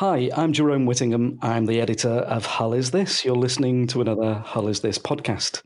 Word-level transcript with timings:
Hi, 0.00 0.28
I'm 0.36 0.52
Jerome 0.52 0.84
Whittingham. 0.84 1.38
I'm 1.40 1.64
the 1.64 1.80
editor 1.80 2.10
of 2.10 2.44
Hull 2.44 2.74
Is 2.74 2.90
This. 2.90 3.24
You're 3.24 3.34
listening 3.34 3.86
to 3.86 4.02
another 4.02 4.34
Hull 4.34 4.68
Is 4.68 4.80
This 4.80 4.98
podcast. 4.98 5.62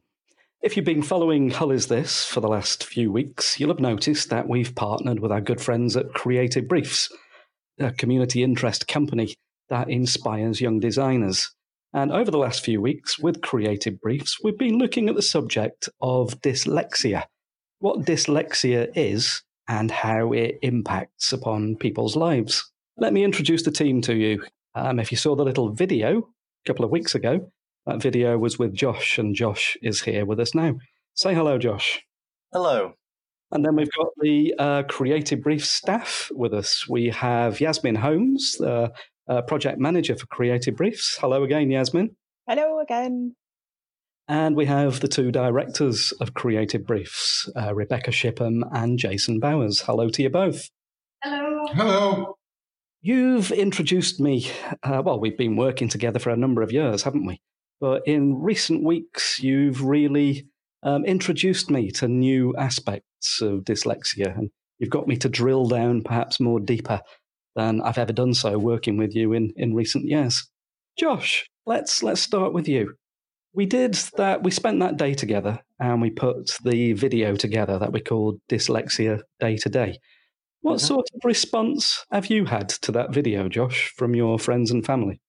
If 0.63 0.77
you've 0.77 0.87
been 0.87 1.03
following 1.03 1.51
Hull 1.51 1.73
Is 1.73 1.89
This 1.89 2.25
for 2.25 2.41
the 2.41 2.47
last 2.47 2.85
few 2.85 3.11
weeks, 3.11 3.59
you'll 3.59 3.71
have 3.71 3.81
noticed 3.81 4.31
that 4.31 4.49
we've 4.49 4.73
partnered 4.77 5.19
with 5.19 5.33
our 5.33 5.41
good 5.41 5.61
friends 5.61 5.97
at 5.97 6.15
Creative 6.15 6.69
Briefs, 6.69 7.09
a 7.81 7.91
community 7.91 8.45
interest 8.45 8.87
company 8.87 9.35
that 9.69 9.91
inspires 9.91 10.61
young 10.61 10.79
designers. 10.79 11.53
And 11.93 12.13
over 12.13 12.31
the 12.31 12.39
last 12.39 12.65
few 12.65 12.81
weeks, 12.81 13.19
with 13.19 13.43
Creative 13.43 14.01
Briefs, 14.01 14.39
we've 14.45 14.57
been 14.57 14.79
looking 14.79 15.09
at 15.09 15.17
the 15.17 15.23
subject 15.23 15.89
of 16.01 16.41
dyslexia, 16.41 17.25
what 17.81 18.07
dyslexia 18.07 18.93
is, 18.95 19.43
and 19.67 19.91
how 19.91 20.33
it 20.33 20.61
impacts 20.63 21.33
upon 21.33 21.75
people's 21.75 22.15
lives. 22.15 22.71
Let 22.97 23.13
me 23.13 23.25
introduce 23.25 23.63
the 23.63 23.71
team 23.71 24.01
to 24.03 24.15
you. 24.15 24.45
Um, 24.75 25.01
if 25.01 25.11
you 25.11 25.17
saw 25.17 25.35
the 25.35 25.45
little 25.45 25.73
video 25.73 26.19
a 26.19 26.67
couple 26.67 26.85
of 26.85 26.91
weeks 26.91 27.15
ago, 27.15 27.51
that 27.87 28.03
video 28.03 28.37
was 28.39 28.59
with 28.59 28.75
Josh, 28.75 29.19
and 29.19 29.35
Josh 29.35 29.77
is 29.83 30.03
here 30.03 30.27
with 30.27 30.39
us 30.39 30.55
now. 30.55 30.75
Say 31.15 31.35
hello, 31.35 31.59
Josh. 31.59 32.01
Hello. 32.53 32.93
And 33.53 33.65
then 33.65 33.75
we've 33.75 33.91
got 33.97 34.09
the 34.21 34.55
uh, 34.59 34.83
Creative 34.85 35.43
Brief 35.43 35.65
staff 35.67 36.31
with 36.33 36.55
us. 36.55 36.89
We 36.89 37.09
have 37.09 37.61
Yasmin 37.61 37.97
Holmes, 37.97 38.57
the 38.59 38.93
uh, 39.29 39.43
project 39.43 39.79
manager 39.79 40.17
for 40.17 40.27
Creative 40.27 40.77
Briefs. 40.77 41.17
Hello 41.21 41.43
again, 41.43 41.71
Yasmin. 41.71 42.17
Hello 42.47 42.81
again. 42.81 43.35
And 44.29 44.55
we 44.55 44.67
have 44.67 45.01
the 45.01 45.09
two 45.09 45.33
directors 45.33 46.13
of 46.21 46.35
Creative 46.35 46.87
Briefs, 46.87 47.51
uh, 47.57 47.75
Rebecca 47.75 48.13
Shipham 48.13 48.63
and 48.73 48.99
Jason 48.99 49.41
Bowers. 49.41 49.81
Hello 49.81 50.09
to 50.09 50.23
you 50.23 50.31
both. 50.31 50.69
Hello. 51.25 51.67
Hello. 51.73 52.37
You've 53.03 53.51
introduced 53.51 54.21
me. 54.21 54.51
Uh, 54.83 55.01
well, 55.03 55.19
we've 55.19 55.39
been 55.39 55.57
working 55.57 55.89
together 55.89 56.19
for 56.19 56.29
a 56.29 56.37
number 56.37 56.61
of 56.61 56.71
years, 56.71 57.03
haven't 57.03 57.25
we? 57.25 57.41
But 57.81 58.07
in 58.07 58.43
recent 58.43 58.85
weeks, 58.85 59.41
you've 59.43 59.83
really 59.83 60.47
um, 60.83 61.07
introduced 61.07 61.71
me 61.71 61.91
to 61.93 62.09
new 62.09 62.55
aspects 62.59 63.41
of 63.41 63.61
dyslexia, 63.61 64.37
and 64.37 64.51
you've 64.79 64.91
got 64.91 65.09
me 65.09 65.17
to 65.17 65.31
drill 65.31 65.67
down 65.67 66.03
perhaps 66.03 66.41
more 66.41 66.61
deeper 66.61 67.01
than 67.57 67.81
I've 67.81 67.97
ever 67.97 68.13
done 68.13 68.35
so 68.35 68.59
working 68.59 68.99
with 68.99 69.15
you 69.15 69.33
in, 69.33 69.55
in 69.57 69.75
recent 69.75 70.05
years. 70.05 70.47
Josh, 70.99 71.49
let's 71.65 72.03
let's 72.03 72.21
start 72.21 72.53
with 72.53 72.69
you. 72.69 72.97
We 73.55 73.65
did 73.65 73.95
that. 74.19 74.43
We 74.43 74.51
spent 74.51 74.79
that 74.81 74.99
day 74.99 75.15
together, 75.15 75.59
and 75.79 76.03
we 76.03 76.11
put 76.11 76.51
the 76.65 76.93
video 76.93 77.35
together 77.35 77.79
that 77.79 77.93
we 77.93 78.01
called 78.01 78.41
Dyslexia 78.51 79.23
Day 79.41 79.57
to 79.57 79.71
Day. 79.71 79.99
What 80.63 80.77
mm-hmm. 80.77 80.87
sort 80.87 81.07
of 81.15 81.21
response 81.25 82.05
have 82.11 82.27
you 82.27 82.45
had 82.45 82.69
to 82.69 82.93
that 82.93 83.13
video, 83.13 83.49
Josh, 83.49 83.93
from 83.97 84.15
your 84.15 84.39
friends 84.39 84.71
and 84.71 84.85
family? 84.85 85.21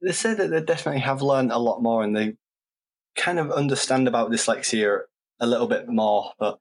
They 0.00 0.12
say 0.12 0.34
that 0.34 0.50
they 0.50 0.62
definitely 0.62 1.02
have 1.02 1.22
learned 1.22 1.52
a 1.52 1.58
lot 1.58 1.82
more 1.82 2.02
and 2.02 2.16
they 2.16 2.34
kind 3.16 3.38
of 3.38 3.50
understand 3.50 4.08
about 4.08 4.30
dyslexia 4.30 5.00
a 5.40 5.46
little 5.46 5.66
bit 5.66 5.88
more. 5.88 6.32
But 6.38 6.58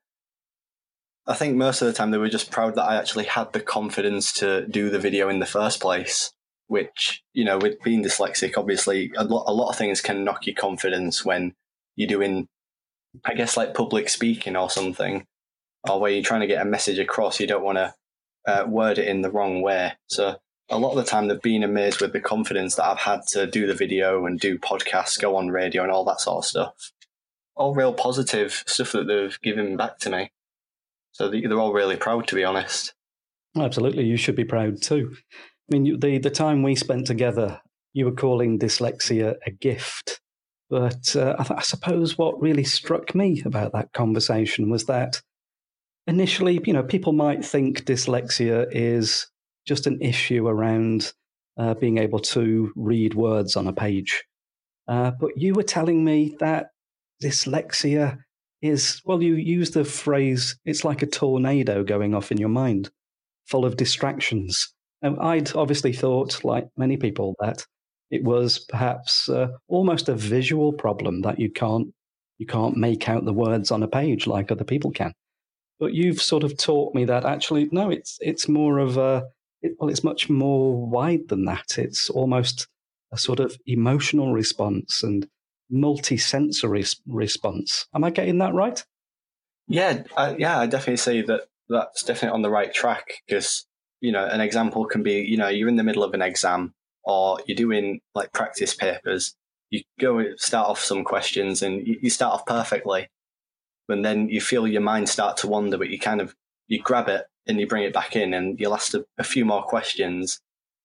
I 1.25 1.35
think 1.35 1.55
most 1.55 1.81
of 1.81 1.87
the 1.87 1.93
time 1.93 2.11
they 2.11 2.17
were 2.17 2.29
just 2.29 2.51
proud 2.51 2.75
that 2.75 2.83
I 2.83 2.97
actually 2.97 3.25
had 3.25 3.53
the 3.53 3.61
confidence 3.61 4.33
to 4.33 4.67
do 4.67 4.89
the 4.89 4.99
video 4.99 5.29
in 5.29 5.39
the 5.39 5.45
first 5.45 5.79
place. 5.79 6.33
Which, 6.67 7.21
you 7.33 7.43
know, 7.43 7.57
with 7.57 7.81
being 7.83 8.01
dyslexic, 8.01 8.57
obviously 8.57 9.11
a 9.17 9.25
lot, 9.25 9.43
a 9.45 9.53
lot 9.53 9.69
of 9.69 9.75
things 9.75 9.99
can 9.99 10.23
knock 10.23 10.47
your 10.47 10.55
confidence 10.55 11.25
when 11.25 11.53
you're 11.97 12.07
doing, 12.07 12.47
I 13.25 13.33
guess, 13.33 13.57
like 13.57 13.73
public 13.73 14.07
speaking 14.07 14.55
or 14.55 14.69
something, 14.69 15.25
or 15.89 15.99
where 15.99 16.11
you're 16.11 16.23
trying 16.23 16.39
to 16.41 16.47
get 16.47 16.61
a 16.61 16.69
message 16.69 16.97
across. 16.97 17.41
You 17.41 17.47
don't 17.47 17.63
want 17.65 17.77
to 17.77 17.93
uh, 18.47 18.65
word 18.67 18.97
it 18.97 19.07
in 19.07 19.21
the 19.21 19.31
wrong 19.31 19.61
way. 19.61 19.93
So 20.07 20.37
a 20.69 20.77
lot 20.77 20.91
of 20.91 20.97
the 20.97 21.03
time 21.03 21.27
they've 21.27 21.41
been 21.41 21.63
amazed 21.63 22.01
with 22.01 22.13
the 22.13 22.21
confidence 22.21 22.75
that 22.75 22.85
I've 22.85 22.97
had 22.97 23.21
to 23.31 23.45
do 23.45 23.67
the 23.67 23.73
video 23.73 24.25
and 24.25 24.39
do 24.39 24.57
podcasts, 24.57 25.19
go 25.19 25.35
on 25.35 25.49
radio 25.49 25.83
and 25.83 25.91
all 25.91 26.05
that 26.05 26.21
sort 26.21 26.37
of 26.37 26.45
stuff. 26.45 26.91
All 27.55 27.75
real 27.75 27.93
positive 27.93 28.63
stuff 28.65 28.93
that 28.93 29.07
they've 29.07 29.39
given 29.41 29.75
back 29.75 29.99
to 29.99 30.09
me. 30.09 30.31
So 31.11 31.29
they're 31.29 31.59
all 31.59 31.73
really 31.73 31.97
proud, 31.97 32.27
to 32.27 32.35
be 32.35 32.45
honest. 32.45 32.93
Absolutely, 33.57 34.05
you 34.05 34.15
should 34.15 34.37
be 34.37 34.45
proud 34.45 34.81
too. 34.81 35.13
I 35.69 35.77
mean, 35.77 35.99
the 35.99 36.17
the 36.19 36.29
time 36.29 36.63
we 36.63 36.75
spent 36.75 37.05
together, 37.05 37.59
you 37.93 38.05
were 38.05 38.13
calling 38.13 38.57
dyslexia 38.57 39.35
a 39.45 39.51
gift, 39.51 40.21
but 40.69 41.15
uh, 41.17 41.35
I, 41.37 41.43
th- 41.43 41.57
I 41.59 41.61
suppose 41.61 42.17
what 42.17 42.41
really 42.41 42.63
struck 42.63 43.13
me 43.13 43.41
about 43.45 43.73
that 43.73 43.91
conversation 43.91 44.69
was 44.69 44.85
that 44.85 45.21
initially, 46.07 46.61
you 46.65 46.73
know, 46.73 46.83
people 46.83 47.13
might 47.13 47.43
think 47.43 47.85
dyslexia 47.85 48.67
is 48.71 49.27
just 49.65 49.87
an 49.87 50.01
issue 50.01 50.47
around 50.47 51.13
uh, 51.57 51.73
being 51.75 51.97
able 51.97 52.19
to 52.19 52.71
read 52.75 53.13
words 53.13 53.55
on 53.55 53.67
a 53.67 53.73
page. 53.73 54.23
Uh, 54.87 55.11
but 55.19 55.31
you 55.37 55.53
were 55.53 55.63
telling 55.63 56.03
me 56.03 56.35
that 56.39 56.67
dyslexia 57.23 58.17
is, 58.61 59.01
well, 59.05 59.21
you 59.21 59.35
use 59.35 59.71
the 59.71 59.85
phrase, 59.85 60.57
it's 60.65 60.83
like 60.83 61.01
a 61.01 61.07
tornado 61.07 61.83
going 61.83 62.13
off 62.13 62.31
in 62.31 62.37
your 62.37 62.49
mind, 62.49 62.89
full 63.45 63.65
of 63.65 63.77
distractions. 63.77 64.73
I'd 65.03 65.55
obviously 65.55 65.93
thought, 65.93 66.43
like 66.43 66.67
many 66.77 66.97
people, 66.97 67.35
that 67.39 67.65
it 68.11 68.23
was 68.23 68.59
perhaps 68.59 69.29
uh, 69.29 69.47
almost 69.67 70.09
a 70.09 70.15
visual 70.15 70.73
problem 70.73 71.21
that 71.21 71.39
you 71.39 71.49
can't 71.49 71.87
you 72.37 72.45
can't 72.45 72.75
make 72.75 73.07
out 73.07 73.23
the 73.23 73.33
words 73.33 73.69
on 73.69 73.83
a 73.83 73.87
page 73.87 74.25
like 74.25 74.51
other 74.51 74.63
people 74.63 74.91
can. 74.91 75.13
But 75.81 75.95
you've 75.95 76.21
sort 76.21 76.43
of 76.43 76.55
taught 76.57 76.93
me 76.93 77.05
that 77.05 77.25
actually, 77.25 77.67
no, 77.71 77.89
it's 77.89 78.19
it's 78.21 78.47
more 78.47 78.77
of 78.77 78.97
a 78.97 79.23
it, 79.63 79.73
well, 79.79 79.89
it's 79.89 80.03
much 80.03 80.29
more 80.29 80.85
wide 80.85 81.27
than 81.29 81.45
that. 81.45 81.79
It's 81.79 82.07
almost 82.07 82.67
a 83.11 83.17
sort 83.17 83.39
of 83.39 83.57
emotional 83.65 84.31
response 84.31 85.01
and 85.01 85.27
multi-sensory 85.71 86.85
response. 87.07 87.87
Am 87.95 88.03
I 88.03 88.11
getting 88.11 88.37
that 88.37 88.53
right? 88.53 88.85
Yeah, 89.67 90.03
yeah, 90.37 90.59
I 90.59 90.67
definitely 90.67 90.97
say 90.97 91.23
that 91.23 91.47
that's 91.67 92.03
definitely 92.03 92.35
on 92.35 92.43
the 92.43 92.51
right 92.51 92.71
track 92.71 93.13
because 93.25 93.65
you 94.01 94.11
know 94.11 94.25
an 94.25 94.39
example 94.39 94.85
can 94.85 95.01
be 95.01 95.21
you 95.21 95.37
know 95.37 95.47
you're 95.47 95.69
in 95.69 95.77
the 95.77 95.83
middle 95.83 96.03
of 96.03 96.13
an 96.13 96.21
exam 96.21 96.75
or 97.03 97.39
you're 97.47 97.55
doing 97.55 98.01
like 98.13 98.33
practice 98.33 98.75
papers. 98.75 99.33
You 99.71 99.81
go 99.99 100.23
start 100.35 100.69
off 100.69 100.79
some 100.79 101.03
questions 101.03 101.63
and 101.63 101.87
you 101.87 102.11
start 102.11 102.35
off 102.35 102.45
perfectly, 102.45 103.07
and 103.91 104.03
then 104.03 104.29
you 104.29 104.41
feel 104.41 104.67
your 104.67 104.81
mind 104.81 105.09
start 105.09 105.37
to 105.37 105.47
wander, 105.47 105.77
but 105.77 105.89
you 105.89 105.99
kind 105.99 106.21
of 106.21 106.35
you 106.67 106.81
grab 106.81 107.09
it 107.09 107.25
and 107.47 107.59
you 107.59 107.67
bring 107.67 107.83
it 107.83 107.93
back 107.93 108.15
in, 108.15 108.33
and 108.33 108.59
you'll 108.59 108.73
ask 108.73 108.93
a, 108.93 109.03
a 109.17 109.23
few 109.23 109.45
more 109.45 109.63
questions, 109.63 110.39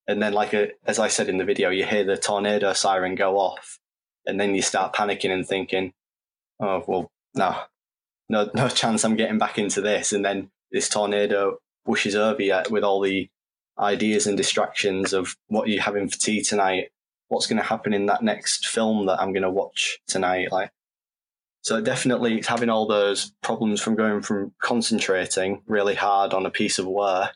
and 0.07 0.23
then 0.23 0.33
like 0.33 0.53
a, 0.53 0.71
as 0.87 0.99
I 0.99 1.09
said 1.09 1.29
in 1.29 1.39
the 1.39 1.45
video, 1.45 1.71
you 1.71 1.85
hear 1.85 2.05
the 2.05 2.17
tornado 2.17 2.73
siren 2.73 3.15
go 3.15 3.39
off, 3.39 3.79
and 4.27 4.41
then 4.41 4.55
you 4.55 4.63
start 4.63 4.95
panicking 4.95 5.31
and 5.31 5.47
thinking, 5.47 5.93
oh 6.61 6.83
well, 6.87 7.11
no, 7.35 7.57
no, 8.29 8.51
no 8.55 8.69
chance 8.83 9.05
I'm 9.05 9.17
getting 9.17 9.39
back 9.39 9.59
into 9.59 9.81
this, 9.81 10.13
and 10.13 10.25
then 10.25 10.51
this 10.71 10.89
tornado 10.89 11.59
pushes 11.85 12.17
over 12.17 12.43
you 12.43 12.61
with 12.71 12.83
all 12.83 13.01
the 13.01 13.29
ideas 13.79 14.27
and 14.27 14.37
distractions 14.37 15.13
of 15.13 15.37
what 15.49 15.69
you're 15.69 15.83
having 15.83 16.09
for 16.09 16.19
tea 16.19 16.43
tonight, 16.43 16.91
what's 17.29 17.47
going 17.47 17.59
to 17.59 17.69
happen 17.69 17.93
in 17.93 18.07
that 18.07 18.23
next 18.23 18.67
film 18.67 19.07
that 19.07 19.21
I'm 19.21 19.33
going 19.33 19.43
to 19.43 19.51
watch 19.51 19.99
tonight, 20.07 20.51
like 20.51 20.71
so 21.67 21.81
definitely 21.81 22.41
having 22.47 22.71
all 22.71 22.87
those 22.87 23.33
problems 23.43 23.81
from 23.81 23.97
going 23.97 24.23
from 24.23 24.53
concentrating 24.63 25.63
really 25.67 25.97
hard 25.97 26.33
on 26.33 26.47
a 26.47 26.51
piece 26.51 26.79
of 26.79 26.87
work 26.87 27.35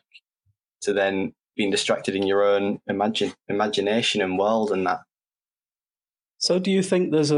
to 0.79 0.93
then 0.93 1.33
being 1.57 1.69
distracted 1.69 2.15
in 2.15 2.25
your 2.25 2.41
own 2.41 2.79
imagine, 2.87 3.33
imagination 3.49 4.21
and 4.21 4.39
world 4.39 4.71
and 4.71 4.87
that. 4.87 5.01
So 6.37 6.59
do 6.59 6.71
you 6.71 6.81
think 6.81 7.11
there's 7.11 7.31
a, 7.31 7.37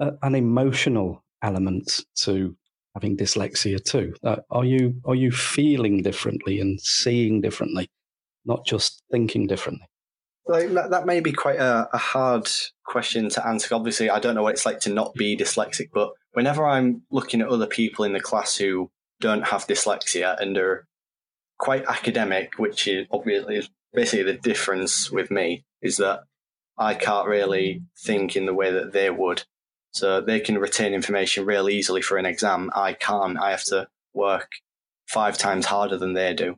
a, 0.00 0.04
a 0.04 0.12
an 0.22 0.34
emotional 0.34 1.24
element 1.40 2.04
to 2.22 2.56
having 2.94 3.16
dyslexia 3.16 3.80
too? 3.80 4.12
Uh, 4.24 4.38
are 4.50 4.64
you 4.64 5.00
are 5.04 5.14
you 5.14 5.30
feeling 5.30 6.02
differently 6.02 6.58
and 6.58 6.80
seeing 6.80 7.40
differently, 7.40 7.88
not 8.44 8.66
just 8.66 9.04
thinking 9.12 9.46
differently? 9.46 9.86
Like 10.48 10.70
that, 10.72 10.90
that 10.90 11.06
may 11.06 11.20
be 11.20 11.32
quite 11.32 11.58
a, 11.58 11.88
a, 11.92 11.98
hard 11.98 12.48
question 12.84 13.28
to 13.30 13.46
answer. 13.46 13.74
Obviously, 13.74 14.08
I 14.08 14.18
don't 14.18 14.34
know 14.34 14.42
what 14.42 14.54
it's 14.54 14.66
like 14.66 14.80
to 14.80 14.92
not 14.92 15.14
be 15.14 15.36
dyslexic, 15.36 15.90
but 15.92 16.12
whenever 16.32 16.66
I'm 16.66 17.02
looking 17.10 17.40
at 17.40 17.48
other 17.48 17.66
people 17.66 18.04
in 18.04 18.12
the 18.12 18.20
class 18.20 18.56
who 18.56 18.90
don't 19.20 19.46
have 19.46 19.66
dyslexia 19.66 20.40
and 20.40 20.56
are 20.56 20.86
quite 21.58 21.84
academic, 21.86 22.58
which 22.58 22.88
is 22.88 23.06
obviously 23.10 23.68
basically 23.92 24.24
the 24.24 24.38
difference 24.38 25.10
with 25.10 25.30
me, 25.30 25.64
is 25.82 25.98
that 25.98 26.20
I 26.78 26.94
can't 26.94 27.28
really 27.28 27.82
think 27.98 28.36
in 28.36 28.46
the 28.46 28.54
way 28.54 28.72
that 28.72 28.92
they 28.92 29.10
would. 29.10 29.44
So 29.92 30.20
they 30.20 30.40
can 30.40 30.58
retain 30.58 30.94
information 30.94 31.44
real 31.44 31.68
easily 31.68 32.02
for 32.02 32.18
an 32.18 32.26
exam. 32.26 32.70
I 32.74 32.92
can't. 32.92 33.38
I 33.38 33.50
have 33.50 33.64
to 33.64 33.88
work 34.14 34.50
five 35.08 35.36
times 35.36 35.66
harder 35.66 35.96
than 35.96 36.14
they 36.14 36.34
do. 36.34 36.56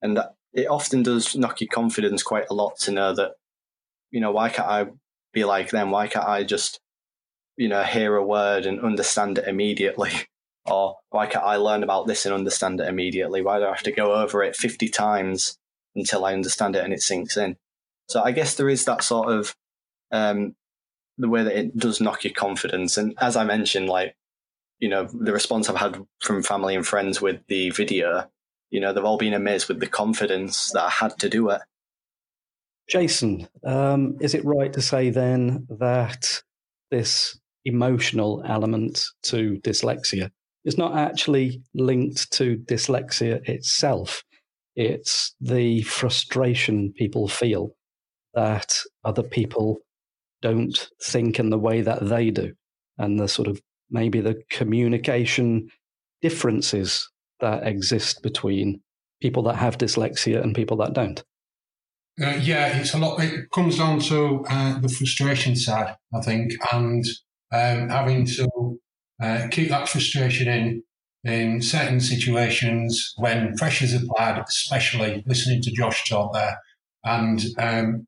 And 0.00 0.18
it 0.52 0.66
often 0.66 1.02
does 1.02 1.36
knock 1.36 1.60
your 1.60 1.68
confidence 1.68 2.22
quite 2.22 2.46
a 2.50 2.54
lot 2.54 2.78
to 2.80 2.90
know 2.90 3.14
that, 3.14 3.32
you 4.10 4.20
know, 4.20 4.32
why 4.32 4.48
can't 4.48 4.68
I 4.68 4.86
be 5.32 5.44
like 5.44 5.70
them? 5.70 5.90
Why 5.90 6.08
can't 6.08 6.26
I 6.26 6.42
just, 6.42 6.80
you 7.56 7.68
know, 7.68 7.82
hear 7.82 8.16
a 8.16 8.24
word 8.24 8.66
and 8.66 8.80
understand 8.80 9.38
it 9.38 9.48
immediately? 9.48 10.10
Or 10.66 10.96
why 11.08 11.26
can't 11.26 11.44
I 11.44 11.56
learn 11.56 11.82
about 11.82 12.06
this 12.06 12.26
and 12.26 12.34
understand 12.34 12.80
it 12.80 12.86
immediately? 12.86 13.40
Why 13.40 13.58
do 13.58 13.64
I 13.64 13.70
have 13.70 13.82
to 13.84 13.90
go 13.90 14.12
over 14.12 14.42
it 14.42 14.54
50 14.54 14.88
times 14.90 15.58
until 15.96 16.26
I 16.26 16.34
understand 16.34 16.76
it 16.76 16.84
and 16.84 16.92
it 16.92 17.00
sinks 17.00 17.38
in? 17.38 17.56
So 18.10 18.22
I 18.22 18.30
guess 18.32 18.54
there 18.54 18.68
is 18.68 18.84
that 18.84 19.02
sort 19.02 19.32
of 19.32 19.56
um, 20.12 20.54
the 21.16 21.30
way 21.30 21.42
that 21.42 21.58
it 21.58 21.76
does 21.78 22.00
knock 22.00 22.24
your 22.24 22.34
confidence. 22.34 22.98
And 22.98 23.14
as 23.20 23.36
I 23.36 23.44
mentioned, 23.44 23.88
like 23.88 24.14
you 24.80 24.88
know, 24.88 25.04
the 25.12 25.32
response 25.32 25.68
I've 25.68 25.76
had 25.76 26.02
from 26.20 26.42
family 26.42 26.74
and 26.74 26.86
friends 26.86 27.20
with 27.20 27.40
the 27.46 27.70
video, 27.70 28.28
you 28.70 28.80
know, 28.80 28.92
they've 28.92 29.04
all 29.04 29.18
been 29.18 29.34
amazed 29.34 29.68
with 29.68 29.80
the 29.80 29.86
confidence 29.86 30.70
that 30.72 30.84
I 30.84 30.90
had 30.90 31.18
to 31.18 31.28
do 31.28 31.50
it. 31.50 31.60
Jason, 32.88 33.48
um, 33.64 34.16
is 34.20 34.34
it 34.34 34.44
right 34.44 34.72
to 34.72 34.82
say 34.82 35.10
then 35.10 35.66
that 35.78 36.42
this 36.90 37.38
emotional 37.64 38.42
element 38.46 39.04
to 39.22 39.60
dyslexia 39.62 40.30
is 40.64 40.76
not 40.76 40.96
actually 40.96 41.62
linked 41.74 42.30
to 42.32 42.56
dyslexia 42.58 43.48
itself? 43.48 44.24
It's 44.76 45.34
the 45.40 45.82
frustration 45.82 46.92
people 46.92 47.28
feel 47.28 47.74
that 48.34 48.78
other 49.04 49.22
people 49.22 49.78
don't 50.42 50.88
think 51.02 51.38
in 51.38 51.50
the 51.50 51.58
way 51.58 51.82
that 51.82 52.08
they 52.08 52.30
do, 52.30 52.54
and 52.98 53.18
the 53.18 53.28
sort 53.28 53.48
of 53.48 53.60
maybe 53.90 54.20
the 54.20 54.40
communication 54.50 55.68
differences 56.22 57.08
that 57.40 57.66
exist 57.66 58.22
between 58.22 58.80
people 59.20 59.42
that 59.44 59.56
have 59.56 59.78
dyslexia 59.78 60.42
and 60.42 60.54
people 60.54 60.76
that 60.78 60.94
don't. 60.94 61.22
Uh, 62.20 62.38
yeah, 62.40 62.78
it's 62.78 62.94
a 62.94 62.98
lot. 62.98 63.22
It 63.22 63.50
comes 63.50 63.78
down 63.78 64.00
to 64.00 64.44
uh, 64.48 64.78
the 64.80 64.88
frustration 64.88 65.56
side, 65.56 65.96
I 66.14 66.20
think, 66.20 66.52
and 66.72 67.04
um, 67.52 67.88
having 67.88 68.26
to 68.26 68.78
uh, 69.22 69.48
keep 69.50 69.70
that 69.70 69.88
frustration 69.88 70.48
in 70.48 70.82
in 71.22 71.60
certain 71.60 72.00
situations 72.00 73.12
when 73.18 73.54
pressures 73.56 73.94
applied, 73.94 74.42
especially 74.48 75.22
listening 75.26 75.62
to 75.62 75.70
Josh 75.72 76.08
talk 76.08 76.32
there, 76.32 76.58
and 77.04 77.44
um, 77.58 78.06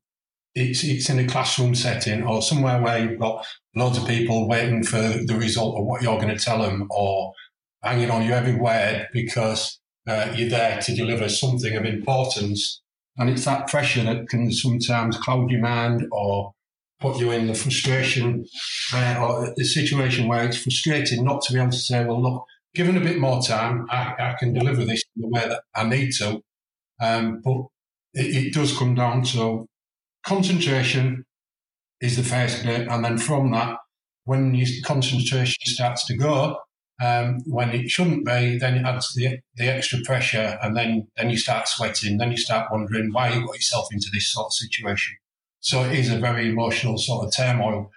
it's 0.55 0.83
it's 0.83 1.09
in 1.09 1.19
a 1.19 1.27
classroom 1.27 1.73
setting 1.73 2.23
or 2.23 2.41
somewhere 2.41 2.81
where 2.81 2.99
you've 2.99 3.19
got 3.19 3.45
loads 3.75 3.97
of 3.97 4.07
people 4.07 4.47
waiting 4.47 4.83
for 4.83 4.97
the 4.97 5.37
result 5.39 5.79
of 5.79 5.85
what 5.85 6.01
you're 6.01 6.19
going 6.19 6.35
to 6.35 6.43
tell 6.43 6.61
them, 6.61 6.87
or 6.91 7.33
hanging 7.83 8.09
on 8.09 8.23
you 8.23 8.31
every 8.31 8.55
word 8.55 9.07
because 9.13 9.79
uh, 10.07 10.33
you're 10.35 10.49
there 10.49 10.79
to 10.81 10.95
deliver 10.95 11.29
something 11.29 11.75
of 11.75 11.85
importance. 11.85 12.81
And 13.17 13.29
it's 13.29 13.45
that 13.45 13.67
pressure 13.67 14.03
that 14.03 14.27
can 14.27 14.51
sometimes 14.51 15.17
cloud 15.17 15.51
your 15.51 15.61
mind 15.61 16.07
or 16.11 16.53
put 16.99 17.19
you 17.19 17.31
in 17.31 17.47
the 17.47 17.53
frustration 17.53 18.45
uh, 18.93 19.17
or 19.21 19.53
the 19.55 19.65
situation 19.65 20.27
where 20.27 20.43
it's 20.43 20.57
frustrating 20.57 21.23
not 21.23 21.41
to 21.43 21.53
be 21.53 21.59
able 21.59 21.71
to 21.71 21.77
say, 21.77 22.03
well, 22.05 22.21
look, 22.21 22.45
given 22.73 22.97
a 22.97 23.01
bit 23.01 23.19
more 23.19 23.41
time, 23.41 23.85
I, 23.89 24.13
I 24.17 24.35
can 24.39 24.53
deliver 24.53 24.83
this 24.85 25.03
in 25.15 25.21
the 25.21 25.27
way 25.27 25.47
that 25.47 25.63
I 25.75 25.83
need 25.83 26.11
to. 26.13 26.41
Um, 27.01 27.41
but 27.43 27.65
it, 28.13 28.47
it, 28.47 28.53
does 28.53 28.77
come 28.77 28.95
down 28.95 29.23
to 29.25 29.67
concentration 30.25 31.25
is 32.01 32.15
the 32.15 32.23
first 32.23 32.63
bit. 32.63 32.87
And 32.87 33.03
then 33.03 33.17
from 33.17 33.51
that, 33.51 33.77
when 34.25 34.55
your 34.55 34.67
concentration 34.85 35.55
starts 35.65 36.05
to 36.07 36.15
go, 36.15 36.57
um, 37.01 37.41
when 37.45 37.69
it 37.71 37.89
shouldn't 37.89 38.25
be, 38.25 38.57
then 38.57 38.75
it 38.75 38.85
adds 38.85 39.13
the, 39.13 39.39
the 39.55 39.67
extra 39.67 39.99
pressure, 40.03 40.57
and 40.61 40.75
then 40.75 41.07
then 41.17 41.29
you 41.29 41.37
start 41.37 41.67
sweating. 41.67 42.17
Then 42.17 42.31
you 42.31 42.37
start 42.37 42.71
wondering 42.71 43.11
why 43.11 43.33
you 43.33 43.45
got 43.45 43.55
yourself 43.55 43.87
into 43.91 44.07
this 44.13 44.31
sort 44.31 44.47
of 44.47 44.53
situation. 44.53 45.15
So 45.59 45.83
it 45.83 45.93
is 45.93 46.11
a 46.11 46.19
very 46.19 46.49
emotional 46.49 46.97
sort 46.97 47.25
of 47.25 47.35
turmoil. 47.35 47.91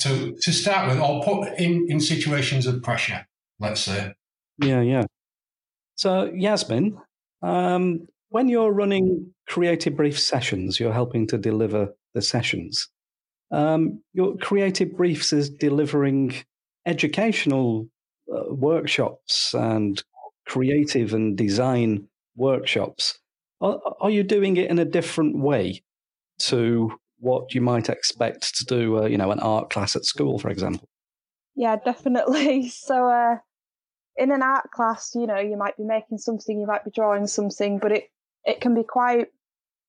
To 0.00 0.36
to 0.40 0.52
start 0.52 0.88
with, 0.88 0.98
I'll 0.98 1.22
put 1.22 1.58
in 1.58 1.86
in 1.88 2.00
situations 2.00 2.66
of 2.66 2.82
pressure. 2.82 3.26
Let's 3.58 3.80
say. 3.80 4.14
Yeah, 4.58 4.82
yeah. 4.82 5.04
So 5.96 6.30
Yasmin, 6.32 6.96
um, 7.42 8.06
when 8.28 8.48
you're 8.48 8.72
running 8.72 9.32
creative 9.48 9.96
brief 9.96 10.18
sessions, 10.18 10.78
you're 10.78 10.92
helping 10.92 11.26
to 11.28 11.38
deliver 11.38 11.88
the 12.14 12.22
sessions. 12.22 12.88
Um, 13.50 14.02
your 14.12 14.36
creative 14.36 14.96
briefs 14.96 15.32
is 15.32 15.50
delivering 15.50 16.34
educational 16.86 17.88
uh, 18.32 18.54
workshops 18.54 19.54
and 19.54 20.02
creative 20.46 21.14
and 21.14 21.36
design 21.36 22.08
workshops. 22.36 23.18
Are, 23.60 23.80
are, 24.00 24.10
you 24.10 24.22
doing 24.22 24.56
it 24.56 24.70
in 24.70 24.78
a 24.78 24.84
different 24.84 25.38
way 25.38 25.82
to 26.40 26.98
what 27.18 27.54
you 27.54 27.60
might 27.60 27.88
expect 27.88 28.56
to 28.56 28.64
do, 28.64 28.98
uh, 28.98 29.06
you 29.06 29.18
know, 29.18 29.30
an 29.30 29.40
art 29.40 29.70
class 29.70 29.96
at 29.96 30.04
school, 30.04 30.38
for 30.38 30.48
example? 30.50 30.88
Yeah, 31.54 31.76
definitely. 31.76 32.68
So, 32.70 33.10
uh, 33.10 33.36
in 34.16 34.32
an 34.32 34.42
art 34.42 34.70
class, 34.72 35.12
you 35.14 35.26
know, 35.26 35.38
you 35.38 35.56
might 35.56 35.76
be 35.76 35.84
making 35.84 36.18
something, 36.18 36.58
you 36.58 36.66
might 36.66 36.84
be 36.84 36.90
drawing 36.90 37.26
something, 37.26 37.78
but 37.78 37.92
it 37.92 38.10
it 38.44 38.60
can 38.60 38.74
be 38.74 38.84
quite. 38.84 39.28